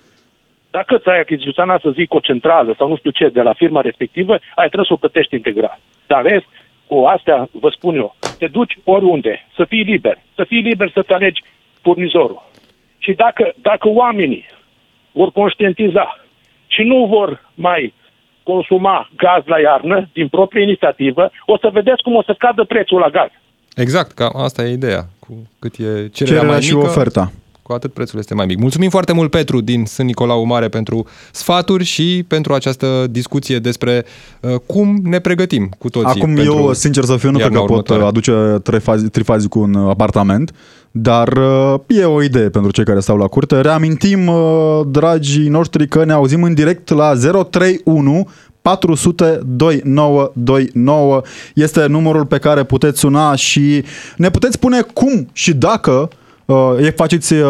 [0.78, 3.80] Dacă ți ai achiziționat, să zic, o centrală sau nu știu ce de la firma
[3.80, 5.78] respectivă, ai trebuie să o plătești integral.
[6.06, 6.46] Dar rest,
[6.86, 11.12] cu astea, vă spun eu, te duci oriunde, să fii liber, să fii liber să-ți
[11.12, 11.42] alegi
[11.82, 12.42] furnizorul.
[12.98, 14.44] Și dacă, dacă oamenii
[15.12, 16.06] vor conștientiza
[16.66, 17.94] și nu vor mai
[18.42, 22.98] consuma gaz la iarnă din proprie inițiativă, o să vedeți cum o să scadă prețul
[22.98, 23.30] la gaz.
[23.74, 25.02] Exact, ca asta e ideea.
[25.18, 27.30] Cu cât e cererea, Cererea mai și mică, oferta.
[27.66, 28.58] Cu atât prețul este mai mic.
[28.58, 34.04] Mulțumim foarte mult, Petru, din Sân Nicolau Mare, pentru sfaturi și pentru această discuție despre
[34.40, 36.20] uh, cum ne pregătim cu toții.
[36.20, 38.04] Acum pentru eu, sincer să fiu, nu cred iarna că pot următoare.
[38.04, 40.54] aduce trifazi, trifazicul în apartament,
[40.90, 43.60] dar uh, e o idee pentru cei care stau la curte.
[43.60, 47.12] Reamintim, uh, dragii noștri, că ne auzim în direct la
[47.50, 48.28] 031
[48.62, 51.22] 400 2929
[51.54, 53.84] este numărul pe care puteți suna și
[54.16, 56.22] ne puteți spune cum și dacă uh,
[56.80, 57.48] e- faceți uh,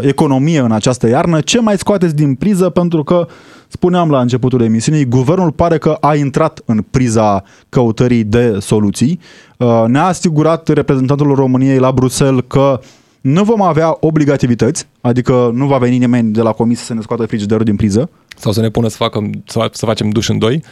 [0.00, 3.26] economie în această iarnă, ce mai scoateți din priză, pentru că
[3.68, 9.20] spuneam la începutul emisiunii, guvernul pare că a intrat în priza căutării de soluții.
[9.58, 12.80] Uh, Ne-a asigurat reprezentantul României la Bruxelles că
[13.20, 17.26] nu vom avea obligativități, adică nu va veni nimeni de la comisie să ne scoată
[17.26, 18.10] frigiderul din priză.
[18.36, 20.62] Sau să ne pună să, facă, să, să facem duș în doi.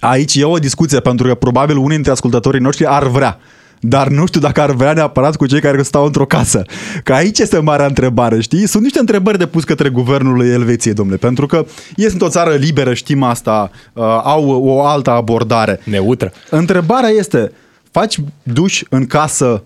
[0.00, 3.38] Aici e o discuție, pentru că probabil unii dintre ascultătorii noștri ar vrea.
[3.84, 6.62] Dar nu știu dacă ar vrea neapărat cu cei care stau într-o casă.
[7.04, 8.66] Că aici este marea întrebare, știi?
[8.66, 11.66] Sunt niște întrebări de pus către guvernul Elveției, domnule, pentru că
[11.96, 15.80] ei sunt o țară liberă, știm asta, uh, au o altă abordare.
[15.84, 16.32] Neutră.
[16.50, 17.52] Întrebarea este,
[17.90, 19.62] faci duș în casă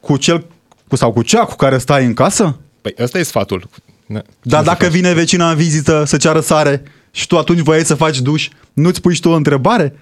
[0.00, 0.46] cu cel
[0.88, 2.56] cu, sau cu cea cu care stai în casă?
[2.80, 3.68] Păi ăsta e sfatul.
[4.06, 4.92] Ne- Dar ce să dacă faci?
[4.92, 9.00] vine vecina în vizită să ceară sare și tu atunci voiai să faci duș, nu-ți
[9.00, 9.94] pui și tu o întrebare?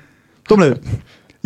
[0.53, 0.79] Dom'le,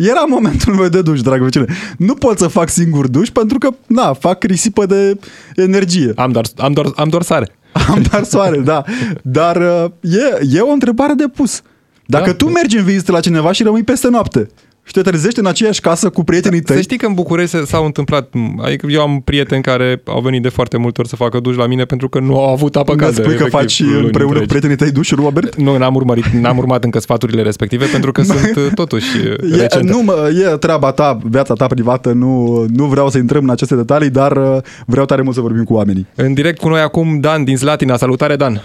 [0.07, 1.65] era momentul meu de duș, dragă vecine.
[1.97, 5.19] Nu pot să fac singur duș pentru că, na, fac risipă de
[5.55, 6.11] energie.
[6.15, 7.55] Am doar, am, doar, am doar sare.
[7.89, 8.83] Am doar soare, da.
[9.23, 11.61] Dar uh, e, e o întrebare de pus.
[12.05, 12.33] Dacă Da.
[12.35, 14.49] tu mergi în vizită la cineva și rămâi peste noapte
[14.83, 17.65] și te trezești în aceeași casă cu prietenii tăi, Să știi că în București se-
[17.65, 18.29] s-au întâmplat,
[18.63, 21.67] adică eu am prieteni care au venit de foarte multe ori să facă duș la
[21.67, 23.21] mine pentru că nu au avut apă ne caldă.
[23.21, 24.47] spui că efectiv, faci luni împreună cu întregi.
[24.47, 25.55] prietenii tăi duș, Robert?
[25.55, 29.61] Nu, n-am urmărit, n-am urmat încă sfaturile respective pentru că sunt uh, totuși uh, E,
[29.61, 29.91] recente.
[29.91, 33.75] nu, mă, e treaba ta, viața ta privată, nu, nu vreau să intrăm în aceste
[33.75, 36.07] detalii, dar uh, vreau tare mult să vorbim cu oamenii.
[36.15, 37.97] În direct cu noi acum Dan din Slatina.
[37.97, 38.63] Salutare, Dan!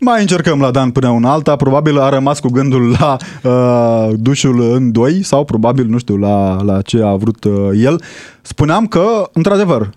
[0.00, 4.60] Mai încercăm la Dan până una alta, probabil a rămas cu gândul la uh, dușul
[4.60, 8.02] în doi sau probabil, nu știu, la, la ce a vrut uh, el.
[8.42, 9.90] Spuneam că, într-adevăr,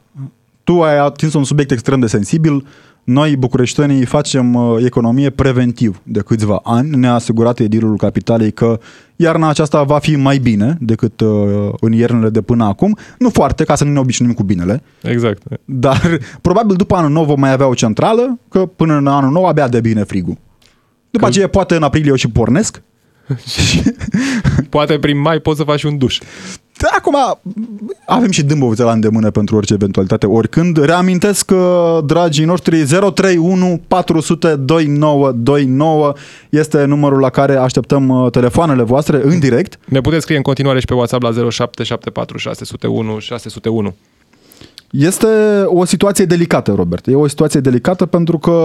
[0.63, 2.65] tu ai atins un subiect extrem de sensibil,
[3.11, 6.89] noi, bucureștenii, facem uh, economie preventiv de câțiva ani.
[6.95, 8.79] Ne-a asigurat edilul capitalei că
[9.15, 11.29] iarna aceasta va fi mai bine decât uh,
[11.79, 12.97] în iernile de până acum.
[13.17, 15.41] Nu foarte, ca să nu ne obișnuim cu binele, Exact.
[15.65, 19.45] dar probabil după anul nou vom mai avea o centrală, că până în anul nou
[19.45, 20.37] abia de bine frigul.
[21.11, 22.81] După aceea poate în aprilie o și pornesc.
[24.69, 26.19] Poate prin mai poți să faci un duș.
[26.81, 27.15] De acum
[28.05, 30.83] avem și Dâmbovița la îndemână pentru orice eventualitate, oricând.
[30.83, 36.13] Reamintesc că, dragii noștri, 031 400 2929
[36.49, 39.79] este numărul la care așteptăm uh, telefoanele voastre în direct.
[39.85, 43.95] Ne puteți scrie în continuare și pe WhatsApp la 0774 601 601.
[44.91, 45.27] Este
[45.65, 47.07] o situație delicată, Robert.
[47.07, 48.57] E o situație delicată pentru că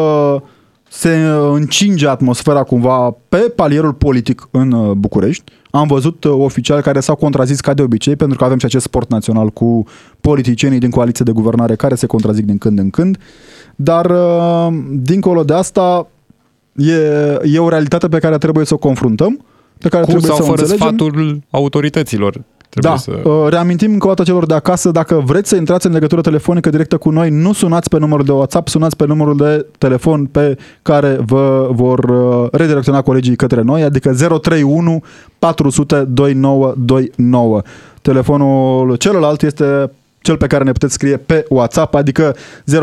[0.88, 5.52] se încinge atmosfera cumva pe palierul politic în uh, București.
[5.70, 8.84] Am văzut uh, oficiali care s-au contrazis ca de obicei, pentru că avem și acest
[8.84, 9.84] sport național cu
[10.20, 13.18] politicienii din coaliție de guvernare care se contrazic din când în când.
[13.76, 16.06] Dar, uh, dincolo de asta,
[16.76, 16.94] e,
[17.42, 19.44] e o realitate pe care trebuie să o confruntăm,
[19.78, 20.86] pe care Cu trebuie sau să o fără înțelegem.
[20.86, 22.42] sfatul autorităților.
[22.68, 23.28] Trebuie Da, să...
[23.28, 26.70] uh, reamintim încă o dată celor de acasă, dacă vreți să intrați în legătură telefonică
[26.70, 30.56] directă cu noi, nu sunați pe numărul de WhatsApp, sunați pe numărul de telefon pe
[30.82, 35.02] care vă vor uh, redirecționa colegii către noi, adică 031
[35.38, 37.62] 400 2929.
[38.02, 39.90] Telefonul celălalt este
[40.20, 42.36] cel pe care ne puteți scrie pe WhatsApp, adică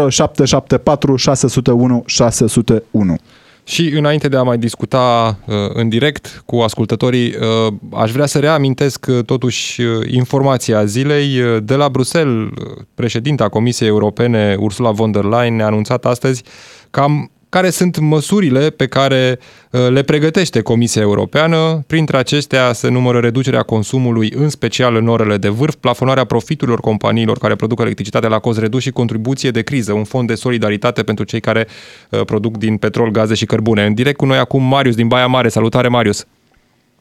[0.10, 3.16] 0774 601 601.
[3.64, 8.40] Și înainte de a mai discuta uh, în direct cu ascultătorii, uh, aș vrea să
[8.40, 11.40] reamintesc uh, totuși uh, informația zilei.
[11.42, 16.44] Uh, De la Bruxelles, uh, președinta Comisiei Europene, Ursula von der Leyen, ne-a anunțat astăzi
[16.90, 21.58] cam care sunt măsurile pe care uh, le pregătește Comisia Europeană.
[21.88, 27.38] Printre acestea se numără reducerea consumului, în special în orele de vârf, plafonarea profiturilor companiilor
[27.38, 31.26] care produc electricitate la cost redus și contribuție de criză, un fond de solidaritate pentru
[31.26, 33.84] cei care uh, produc din petrol, gaze și cărbune.
[33.84, 35.48] În direct cu noi acum Marius din Baia Mare.
[35.48, 36.28] Salutare, Marius!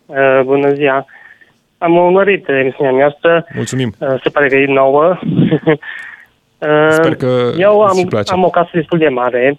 [0.07, 1.07] Uh, bună ziua!
[1.79, 3.47] Am urmărit emisiunea noastră.
[3.55, 3.95] Mulțumim!
[3.99, 5.19] Uh, se pare că e nouă.
[6.69, 8.33] Uh, Sper că Eu îți am, place.
[8.33, 9.59] am o casă destul de mare,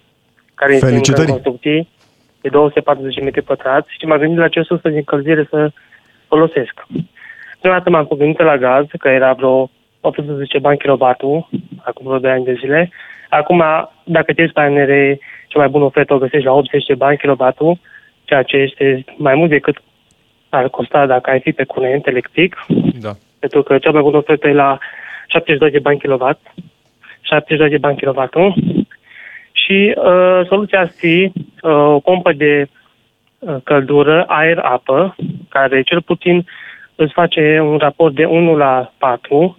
[0.54, 1.30] care este încă în Felicitări!
[1.30, 1.88] construcții,
[2.40, 5.70] de 240 metri pătrați și m-am gândit la ce sursă de încălzire să
[6.28, 6.86] folosesc.
[7.60, 11.48] Prima dată m-am gândit la gaz, că era vreo 18 bani kilovatul,
[11.82, 12.90] acum vreo 2 ani de zile.
[13.28, 13.62] Acum,
[14.04, 17.16] dacă te uiți pe ANR, cea mai bună ofertă o găsești la 80 de bani
[17.18, 17.78] kilovatul,
[18.24, 19.76] ceea ce este mai mult decât
[20.48, 22.66] ar costa dacă ai fi pe curent electric,
[23.00, 23.12] Da.
[23.38, 24.78] pentru că cea mai bună ofertă e la
[25.26, 26.40] 72 de bani kilowatt,
[27.20, 28.54] 72 de bani kilowattul
[29.64, 32.66] și uh, soluția ar fi uh, o pompă de
[33.38, 35.16] uh, căldură, aer-apă,
[35.48, 36.46] care cel puțin
[36.94, 39.56] îți face un raport de 1 la 4,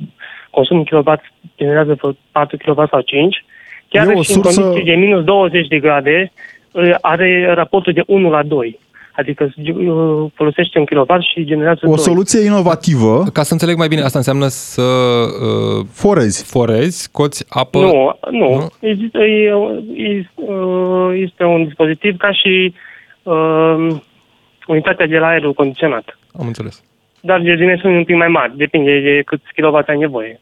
[0.49, 1.23] consumul kilowatt
[1.57, 3.45] generează vreo 4 kW sau 5,
[3.89, 6.31] chiar E o și sursă- în condiții de minus 20 de grade
[6.71, 8.79] uh, are raportul de 1 la 2.
[9.17, 11.97] Adică uh, folosește un kilowatt și generează O 2.
[11.97, 16.43] soluție inovativă, Ca să înțeleg mai bine, asta înseamnă să uh, forezi.
[16.43, 17.79] forezi, scoți apă...
[17.79, 18.55] Nu, nu.
[18.55, 18.69] Nu?
[18.79, 19.51] Este, e,
[20.03, 22.73] e, uh, este un dispozitiv ca și
[23.23, 23.87] uh,
[24.67, 26.17] unitatea de la aerul condiționat.
[26.39, 26.83] Am înțeles.
[27.21, 30.39] Dar de dimensiuni un pic mai mari, depinde de cât kilowatt ai nevoie.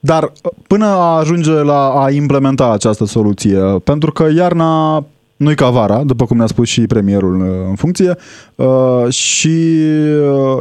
[0.00, 0.30] Dar uh,
[0.66, 5.04] până a ajunge la a implementa această soluție, pentru că iarna
[5.36, 8.14] nu-i ca vara, după cum ne-a spus și premierul uh, în funcție,
[8.54, 9.56] uh, și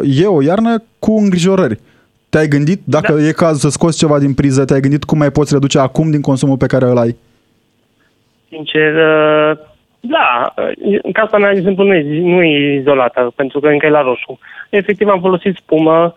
[0.05, 1.80] uh, e o iarnă cu îngrijorări.
[2.30, 3.28] Te-ai gândit, dacă Da.
[3.28, 6.21] e cazul să scoți ceva din priză, te-ai gândit cum mai poți reduce acum din
[6.21, 7.15] consumul pe care îl ai?
[8.49, 9.57] Sincer, uh,
[9.99, 13.89] da, uh, casa mea, de exemplu, nu e, nu e izolată, pentru că încă e
[13.89, 14.39] la roșu.
[14.69, 16.13] Efectiv, am folosit spumă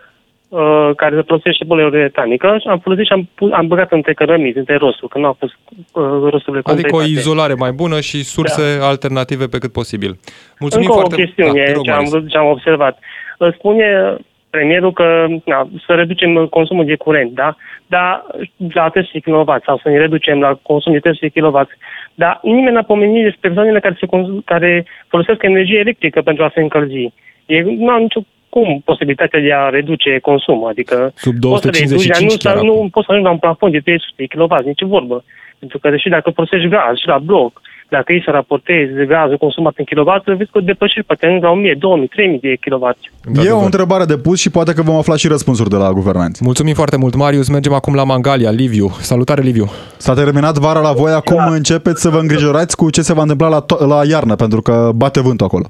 [0.49, 4.59] uh, care se folosește poliuretanică și am folosit și am, pu- am băgat între cărămizi,
[4.59, 5.53] între rosturi, că nu au fost
[5.93, 7.11] uh, rosturile Adică o completate.
[7.11, 10.19] izolare mai bună și surse alternative pe cât posibil.
[10.59, 12.13] Mulțumim Încă foarte o chestiune Da, te rog, ce, am, Marius.
[12.13, 12.99] văzut- ce am observat.
[13.39, 14.17] Îl Spune
[14.51, 17.57] premierul că na, să reducem consumul de curent, da?
[17.87, 18.25] Dar
[18.73, 21.69] la 300 kW sau să ne reducem la consum de 300 kW.
[22.15, 26.51] Dar nimeni n-a pomenit despre persoanele care, se consum, care folosesc energie electrică pentru a
[26.55, 27.13] se încălzi.
[27.47, 32.07] Ei nu au nicio cum posibilitatea de a reduce consumul, adică Sub poți să reduci,
[32.07, 32.67] dar 255 nu, chiar să- acum.
[32.83, 35.25] nu poți să ajungi la un plafon de 300 kW, nici vorbă.
[35.59, 39.75] Pentru că deși dacă folosești gaz și la bloc, dacă ei să raportezi gazul consumat
[39.77, 42.99] în kilowatt, vezi că depășești poate ajungi la 1000, 2000, 3000 de kilowatt.
[43.05, 43.61] E Într-adevăr.
[43.63, 46.45] o întrebare de pus și poate că vom afla și răspunsuri de la guvernanți.
[46.45, 47.49] Mulțumim foarte mult, Marius.
[47.49, 48.89] Mergem acum la Mangalia, Liviu.
[49.01, 49.67] Salutare, Liviu.
[49.97, 53.49] S-a terminat vara la voi, acum începeți să vă îngrijorați cu ce se va întâmpla
[53.49, 55.65] la, to- la iarnă, pentru că bate vântul acolo.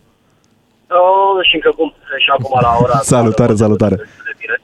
[1.00, 1.92] Oh, și încă cum
[2.24, 3.16] și acum la ora asta.
[3.16, 3.96] Salutare, salutare.
[4.28, 4.56] De bine.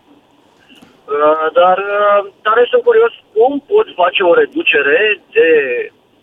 [1.14, 5.48] Uh, Dar uh, tare sunt curios cum poți face o reducere de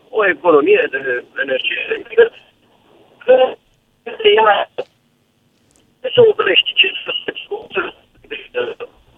[0.09, 2.32] o economie de energie electrică
[3.25, 3.36] că
[4.38, 4.69] ea
[6.01, 7.11] să oprești, ce să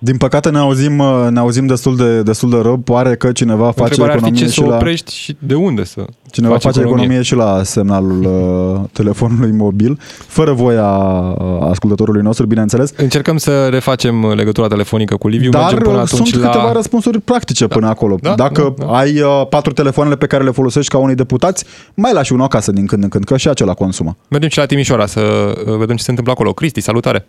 [0.04, 2.78] Din păcate ne auzim, uh, ne auzim destul, de, destul de rău.
[2.78, 4.76] Pare că cineva face Întrebarea ar fi economie ce și să la...
[4.76, 7.22] oprești și de unde să Cineva faci face economie.
[7.22, 12.94] și la semnalul uh, telefonului mobil, fără voia uh, ascultătorului nostru, bineînțeles.
[12.98, 15.50] Încercăm să refacem legătura telefonică cu Liviu.
[15.50, 16.50] Dar Mergem până uh, atunci sunt la...
[16.50, 18.18] câteva răspunsuri practice până acolo.
[18.22, 18.98] Da, Dacă da, da.
[18.98, 22.72] ai uh, patru telefoanele pe care le folosești ca unii deputați, mai lași unul acasă
[22.72, 24.18] din când în când, că și acela consumă.
[24.28, 25.20] Mergem și la Timișoara să
[25.66, 26.54] uh, vedem ce se întâmplă acolo.
[26.54, 27.26] Cristi, salutare!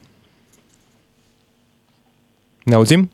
[2.64, 3.10] Ne auzim?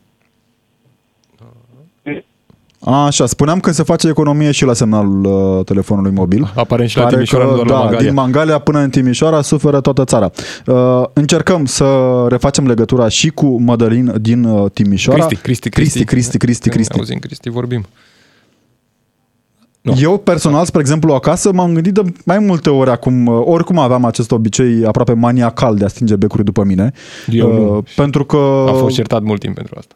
[2.83, 6.51] Așa, spuneam că se face economie și la semnalul uh, telefonului mobil.
[6.55, 8.05] Aparent și la Pare Timișoara, că, nu doar da, la Mangalia.
[8.05, 10.31] din Mangalia până în Timișoara suferă toată țara.
[10.65, 15.25] Uh, încercăm să refacem legătura și cu Mădălin din uh, Timișoara.
[15.25, 16.97] Cristi, Cristi, Cristi, Cristi, Cristi, Când Cristi.
[16.97, 17.85] Auzim, Cristi, vorbim.
[19.81, 19.93] Nu.
[19.97, 24.05] Eu personal, spre exemplu, acasă m-am gândit de mai multe ori acum, uh, oricum aveam
[24.05, 26.91] acest obicei aproape maniacal de a stinge becuri după mine.
[27.27, 27.75] Eu nu.
[27.75, 29.95] Uh, pentru că Am fost certat mult timp pentru asta.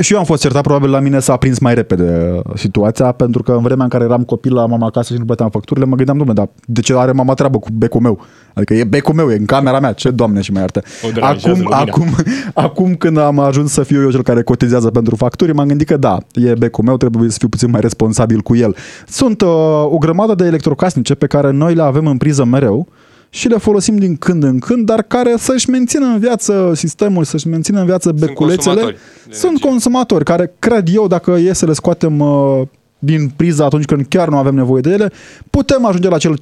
[0.00, 3.42] Și eu am fost certat, probabil la mine s-a prins mai repede uh, situația, pentru
[3.42, 5.96] că în vremea în care eram copil la mama acasă și nu plăteam facturile, mă
[5.96, 8.20] gândeam, domnule, dar de ce are mama treabă cu becul meu?
[8.54, 10.82] Adică e becul meu, e în camera mea, ce doamne și mai iartă.
[11.06, 11.80] O deranjează Acum, lumina.
[11.80, 12.06] acum,
[12.54, 15.96] acum când am ajuns să fiu eu cel care cotizează pentru facturi, m-am gândit că
[15.96, 18.76] da, e becul meu, trebuie să fiu puțin mai responsabil cu el.
[19.06, 19.48] Sunt uh,
[19.84, 22.88] o grămadă de electrocasnice pe care noi le avem în priză mereu,
[23.34, 27.48] și le folosim din când în când, dar care să-și mențină în viață sistemul, să-și
[27.48, 28.74] mențină în viață beculețele.
[28.74, 28.96] consumatori
[29.28, 29.68] de Sunt energie.
[29.68, 32.62] consumatori care, cred eu, dacă e să le scoatem uh,
[32.98, 35.10] din priză atunci când chiar nu avem nevoie de ele,
[35.50, 36.36] putem ajunge la cel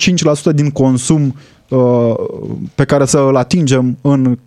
[0.51, 1.35] 5% din consum
[1.69, 2.15] uh,
[2.75, 4.39] pe care să îl atingem în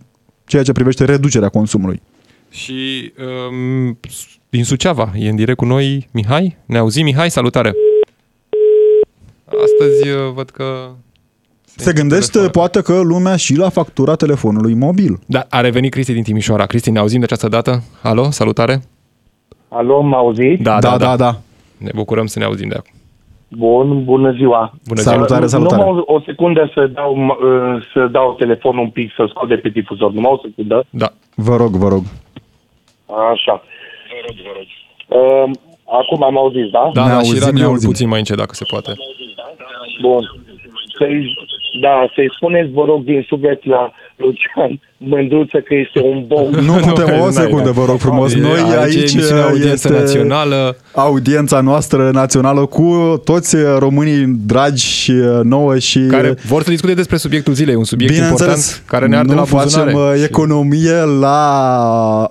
[0.45, 2.01] ceea ce privește reducerea consumului.
[2.49, 3.13] Și
[3.49, 3.97] um,
[4.49, 6.57] din Suceava e în direct cu noi Mihai.
[6.65, 7.31] Ne auzi, Mihai?
[7.31, 7.73] Salutare!
[9.45, 10.65] Astăzi uh, văd că...
[11.77, 12.51] Se gândește telefonul.
[12.51, 15.19] poate că lumea și la factura telefonului mobil.
[15.25, 16.65] Da, a revenit Cristi din Timișoara.
[16.65, 17.83] Cristi, ne auzim de această dată?
[18.03, 18.81] Alo, salutare!
[19.69, 20.61] Alo, mă auziți?
[20.61, 21.15] Da, da, da.
[21.15, 21.37] da.
[21.77, 22.91] Ne bucurăm să ne auzim de acum.
[23.47, 24.73] Bun, bună ziua.
[24.87, 25.81] Bună Salutare, Nu- salutare.
[25.83, 29.47] Numai o, o secundă să dau, m- uh, să dau telefonul un pic, să scot
[29.47, 30.11] de pe difuzor.
[30.11, 30.85] Numai o secundă.
[30.89, 31.09] Da.
[31.35, 32.03] Vă rog, vă rog.
[33.33, 33.61] Așa.
[35.07, 35.51] Uh,
[35.99, 36.89] acum am auzit, da?
[36.93, 37.89] Da, Ne da, auzim, și ne radio auzim.
[37.89, 38.93] puțin mai încet, dacă se poate.
[40.01, 40.21] Bun.
[40.97, 41.37] Să-i,
[41.81, 46.49] da, să-i spuneți, vă rog, din suflet la Lucian Mândruță că este un bou.
[46.61, 47.73] Nu putem, n-ai, o secundă, n-ai.
[47.73, 48.33] vă rog frumos.
[48.33, 50.77] E- Noi aici e aici emisiunea Audiență este Națională.
[50.93, 55.13] audiența noastră națională cu toți românii dragi și
[55.43, 59.33] nouă și Care vor să discute despre subiectul zilei, un subiect important care ne arde
[59.33, 59.91] nu la buzunare.
[59.91, 61.37] facem uh, Și- economie la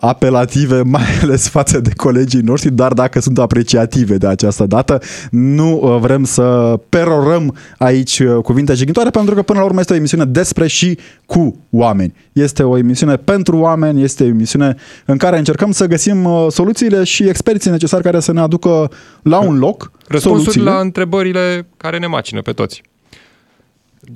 [0.01, 4.99] apelative, mai ales față de colegii noștri, dar dacă sunt apreciative de această dată,
[5.31, 9.93] nu uh, vrem să perorăm aici uh, cuvinte jignitoare, pentru că până la urmă este
[9.93, 12.15] o emisiune despre și cu oameni.
[12.33, 17.05] Este o emisiune pentru oameni, este o emisiune în care încercăm să găsim uh, soluțiile
[17.05, 18.91] și experții necesari care să ne aducă
[19.23, 20.71] la un loc Răspunsuri soluțiile.
[20.71, 22.83] la întrebările care ne macină pe toți.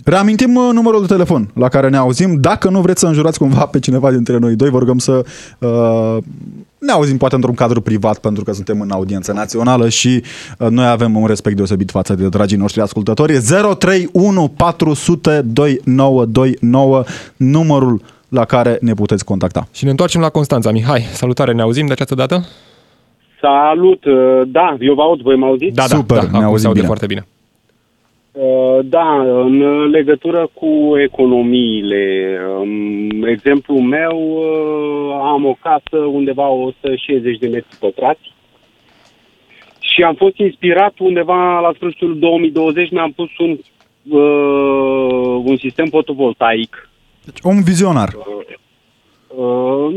[0.05, 2.41] Reamintim uh, numărul de telefon la care ne auzim.
[2.41, 5.25] Dacă nu vreți să înjurați cumva pe cineva dintre noi doi, vă rugăm să
[5.59, 6.17] uh,
[6.79, 10.23] ne auzim poate într-un cadru privat pentru că suntem în audiență națională și
[10.59, 13.33] uh, noi avem un respect deosebit față de dragii noștri ascultători.
[13.33, 13.41] E
[13.79, 17.05] 031 400 2929
[17.37, 19.69] numărul la care ne puteți contacta.
[19.73, 20.71] Și ne întoarcem la Constanța.
[20.71, 22.47] Mihai, salutare, ne auzim de această dată?
[23.41, 24.05] Salut!
[24.05, 24.13] uh,
[24.47, 25.75] Da, eu vă aud, voi mă auziți?
[25.75, 26.87] Da, Super, da, ne da, acum auzim se aude bine.
[26.87, 27.27] foarte bine.
[28.33, 37.39] Uh, Da, în legătură cu economiile, um, exemplul meu, uh, am o casă undeva 160
[37.39, 38.33] de metri pătrați
[39.81, 43.51] și am fost inspirat undeva la sfârșitul 2020, mi-am pus un,
[44.09, 46.89] uh, un sistem fotovoltaic
[47.25, 48.09] Deci, om vizionar.
[49.37, 49.95] Uh,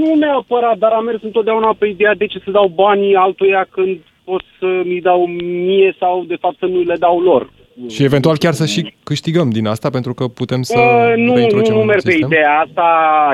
[0.00, 3.98] nu neapărat, dar am mers întotdeauna pe ideea de ce să dau banii altuia când
[4.24, 5.26] pot să mi dau
[5.66, 7.50] mie sau de fapt să nu le dau lor.
[7.88, 11.34] Și eventual chiar să și câștigăm din asta, pentru că putem să Uh, nu, nu,
[11.34, 12.28] reintroducem nu un merg pe sistem.
[12.30, 12.86] ideea asta.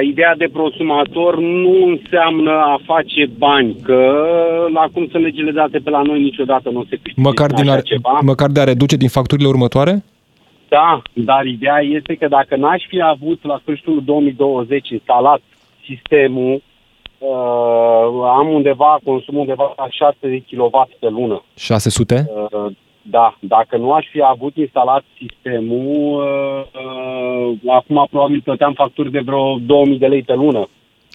[0.03, 4.15] Ideea de prosumator nu înseamnă a face bani, că
[4.73, 7.79] la cum sunt legile date pe la noi niciodată nu se câștigă Măcar, din așa
[7.79, 8.19] a, ceva.
[8.23, 10.05] măcar de a reduce din facturile următoare?
[10.69, 15.41] Da, dar ideea este că dacă n-aș fi avut la sfârșitul 2020 instalat
[15.85, 16.63] sistemul,
[17.19, 17.29] uh,
[18.39, 21.43] am undeva, consum undeva la 6 de kW pe lună.
[21.57, 22.27] 600?
[22.53, 22.67] Uh,
[23.11, 29.23] da, dacă nu aș fi avut instalat sistemul, uh, uh, acum probabil plăteam facturi de
[29.25, 30.69] vreo 2000 de lei pe lună.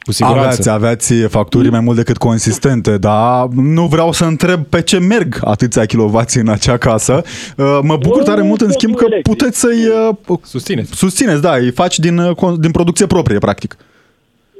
[0.05, 0.45] Cu siguranță.
[0.47, 5.35] Aveți, aveți facturi mai mult decât consistente, dar nu vreau să întreb pe ce merg
[5.43, 7.21] atâția kilovați în acea casă.
[7.57, 9.35] Uh, Mă bucur Nu, tare mult, în totul schimb, că electric.
[9.37, 9.85] puteți să-i
[10.29, 10.95] uh, Susțineți.
[10.97, 13.77] susțineți, da, îi faci din, uh, con- din producție proprie, practic.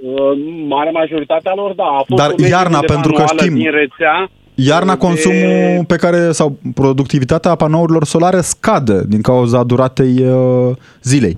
[0.04, 1.84] Uh, Mare majoritatea lor, da.
[1.84, 4.30] A fost Dar o medie iarna, undeva pentru că anuală știm- Din rețea,
[4.68, 11.38] Iarna de- consumul pe care, sau productivitatea panourilor solare scade din cauza duratei uh, zilei.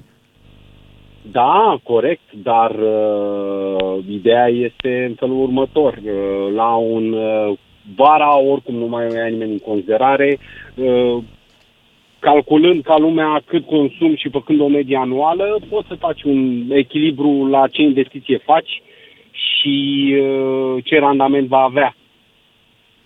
[1.32, 5.93] Da, corect, dar uh, ideea este în felul următor.
[6.03, 7.57] Uh, la un uh,
[7.95, 10.39] vara, oricum nu mai ia nimeni în considerare,
[10.76, 11.24] uh,
[12.19, 17.47] calculând ca lumea cât consum și făcând o medie anuală, poți să faci un echilibru
[17.49, 18.82] la ce investiție faci
[19.32, 19.76] și
[20.21, 21.95] uh, ce randament va avea.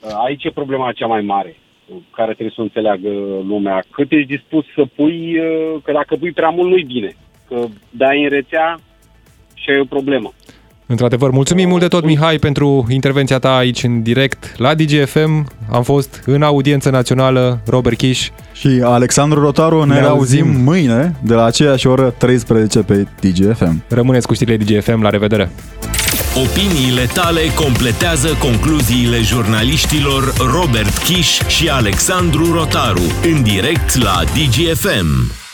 [0.07, 1.55] Uh, Aici e problema cea mai mare
[1.87, 3.09] uh, care trebuie să o înțeleagă
[3.47, 3.83] lumea.
[3.91, 7.15] Cât ești dispus să pui, uh, că dacă pui prea mult nu-i bine.
[7.47, 8.79] Că dai în rețea
[9.53, 10.33] și ai o problemă.
[10.89, 15.47] Într-adevăr, mulțumim mult de tot, Mihai, pentru intervenția ta aici în direct la DGFM.
[15.71, 18.29] Am fost în audiență națională, Robert Kiș.
[18.53, 20.63] Și Alexandru Rotaru ne, Ne auzim auzim.
[20.63, 23.83] mâine de la aceeași oră 13 pe DGFM.
[23.89, 25.49] Rămâneți cu știrile DGFM, la revedere!
[26.35, 35.46] Opiniile tale completează concluziile jurnaliștilor Robert Kiș și Alexandru Rotaru în direct la DGFM.